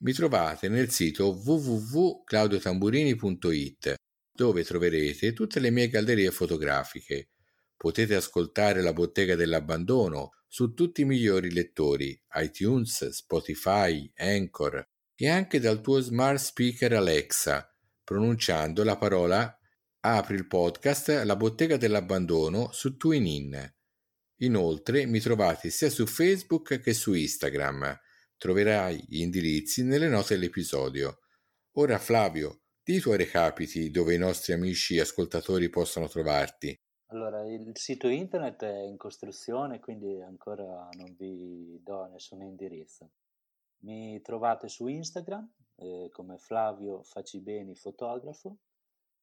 Mi 0.02 0.12
trovate 0.12 0.68
nel 0.68 0.90
sito 0.90 1.28
www.claudiotamburini.it 1.28 3.94
dove 4.34 4.64
troverete 4.64 5.32
tutte 5.32 5.60
le 5.60 5.70
mie 5.70 5.88
gallerie 5.88 6.32
fotografiche. 6.32 7.28
Potete 7.76 8.16
ascoltare 8.16 8.82
la 8.82 8.92
bottega 8.92 9.36
dell'abbandono 9.36 10.41
su 10.54 10.74
tutti 10.74 11.00
i 11.00 11.06
migliori 11.06 11.50
lettori, 11.50 12.22
iTunes, 12.34 13.08
Spotify, 13.08 14.12
Anchor 14.16 14.86
e 15.14 15.30
anche 15.30 15.58
dal 15.58 15.80
tuo 15.80 15.98
smart 16.00 16.36
speaker 16.36 16.92
Alexa, 16.92 17.74
pronunciando 18.04 18.84
la 18.84 18.98
parola 18.98 19.58
Apri 20.00 20.34
il 20.34 20.46
podcast 20.46 21.08
La 21.24 21.36
bottega 21.36 21.78
dell'abbandono 21.78 22.70
su 22.70 22.98
TuneIn. 22.98 23.76
Inoltre 24.40 25.06
mi 25.06 25.20
trovate 25.20 25.70
sia 25.70 25.88
su 25.88 26.04
Facebook 26.04 26.80
che 26.80 26.92
su 26.92 27.14
Instagram. 27.14 27.98
Troverai 28.36 29.06
gli 29.08 29.20
indirizzi 29.22 29.82
nelle 29.82 30.08
note 30.08 30.34
dell'episodio. 30.34 31.20
Ora 31.76 31.98
Flavio, 31.98 32.64
di 32.82 32.96
i 32.96 33.00
tuoi 33.00 33.16
recapiti 33.16 33.90
dove 33.90 34.12
i 34.12 34.18
nostri 34.18 34.52
amici 34.52 34.98
ascoltatori 34.98 35.70
possono 35.70 36.08
trovarti. 36.08 36.78
Allora, 37.12 37.46
il 37.46 37.72
sito 37.74 38.08
internet 38.08 38.64
è 38.64 38.84
in 38.84 38.96
costruzione, 38.96 39.80
quindi 39.80 40.18
ancora 40.22 40.88
non 40.92 41.14
vi 41.14 41.78
do 41.82 42.06
nessun 42.06 42.40
indirizzo. 42.40 43.10
Mi 43.80 44.18
trovate 44.22 44.68
su 44.68 44.86
Instagram 44.86 45.46
eh, 45.74 46.08
come 46.10 46.38
Flavio 46.38 47.02
Facibeni 47.02 47.74
Fotografo, 47.74 48.56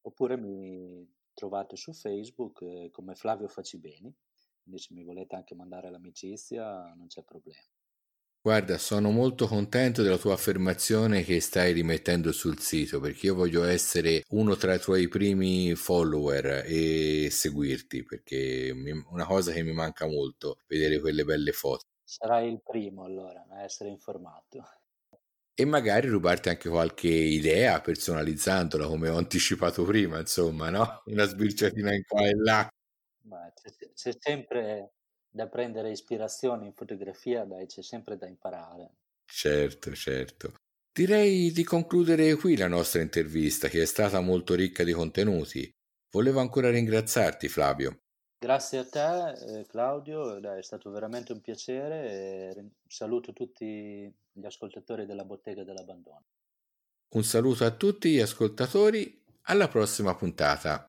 oppure 0.02 0.38
mi 0.38 1.04
trovate 1.34 1.76
su 1.78 1.92
Facebook 1.92 2.62
eh, 2.62 2.92
come 2.92 3.16
Flavio 3.16 3.48
Facibeni, 3.48 4.16
quindi 4.62 4.80
se 4.80 4.94
mi 4.94 5.04
volete 5.04 5.36
anche 5.36 5.56
mandare 5.56 5.90
l'amicizia 5.90 6.94
non 6.94 7.08
c'è 7.08 7.24
problema. 7.24 7.79
Guarda, 8.50 8.80
sono 8.80 9.12
molto 9.12 9.46
contento 9.46 10.02
della 10.02 10.18
tua 10.18 10.34
affermazione 10.34 11.22
che 11.22 11.40
stai 11.40 11.72
rimettendo 11.72 12.32
sul 12.32 12.58
sito 12.58 13.00
perché 13.00 13.28
io 13.28 13.36
voglio 13.36 13.64
essere 13.64 14.24
uno 14.30 14.56
tra 14.56 14.74
i 14.74 14.80
tuoi 14.80 15.08
primi 15.08 15.76
follower 15.76 16.64
e 16.66 17.28
seguirti 17.30 18.04
perché 18.04 18.70
è 18.70 18.92
una 19.12 19.28
cosa 19.28 19.52
che 19.52 19.62
mi 19.62 19.72
manca 19.72 20.08
molto, 20.08 20.58
vedere 20.66 21.00
quelle 21.00 21.24
belle 21.26 21.52
foto. 21.52 21.86
Sarai 22.04 22.50
il 22.50 22.60
primo 22.64 23.04
allora 23.04 23.46
a 23.52 23.62
essere 23.62 23.92
informato. 23.92 24.68
E 25.54 25.66
magari 25.66 26.08
rubarti 26.08 26.50
anche 26.50 26.70
qualche 26.70 27.08
idea 27.08 27.80
personalizzandola 27.82 28.88
come 28.88 29.10
ho 29.10 29.18
anticipato 29.18 29.84
prima, 29.84 30.18
insomma, 30.18 30.72
no? 30.72 31.04
Una 31.06 31.26
sbirciatina 31.26 31.94
in 31.94 32.02
qua 32.04 32.26
e 32.26 32.34
là. 32.34 32.68
Ma 33.26 33.54
c'è, 33.54 33.92
c'è 33.94 34.12
sempre 34.18 34.94
da 35.30 35.48
prendere 35.48 35.92
ispirazione 35.92 36.66
in 36.66 36.74
fotografia, 36.74 37.46
dai, 37.46 37.68
c'è 37.68 37.82
sempre 37.82 38.18
da 38.18 38.28
imparare. 38.28 38.96
Certo, 39.26 39.94
certo. 39.94 40.54
Direi 40.92 41.52
di 41.52 41.64
concludere 41.64 42.36
qui 42.36 42.58
la 42.58 42.68
nostra 42.68 43.02
intervista, 43.02 43.68
che 43.68 43.82
è 43.82 43.86
stata 43.86 44.20
molto 44.22 44.56
ricca 44.56 44.84
di 44.84 44.92
contenuti. 44.92 45.72
Volevo 46.12 46.40
ancora 46.40 46.72
ringraziarti, 46.72 47.48
Flavio. 47.48 48.00
Grazie 48.40 48.80
a 48.80 48.86
te, 48.86 49.60
eh, 49.60 49.66
Claudio, 49.66 50.40
dai, 50.40 50.60
è 50.60 50.64
stato 50.64 50.90
veramente 50.90 51.34
un 51.34 51.42
piacere. 51.42 52.10
E 52.10 52.70
saluto 52.88 53.34
tutti 53.34 54.12
gli 54.32 54.46
ascoltatori 54.46 55.06
della 55.06 55.26
Bottega 55.26 55.64
dell'Abbandono. 55.64 56.24
Un 57.16 57.24
saluto 57.24 57.66
a 57.66 57.72
tutti 57.72 58.12
gli 58.12 58.20
ascoltatori, 58.20 59.24
alla 59.44 59.68
prossima 59.68 60.16
puntata. 60.16 60.86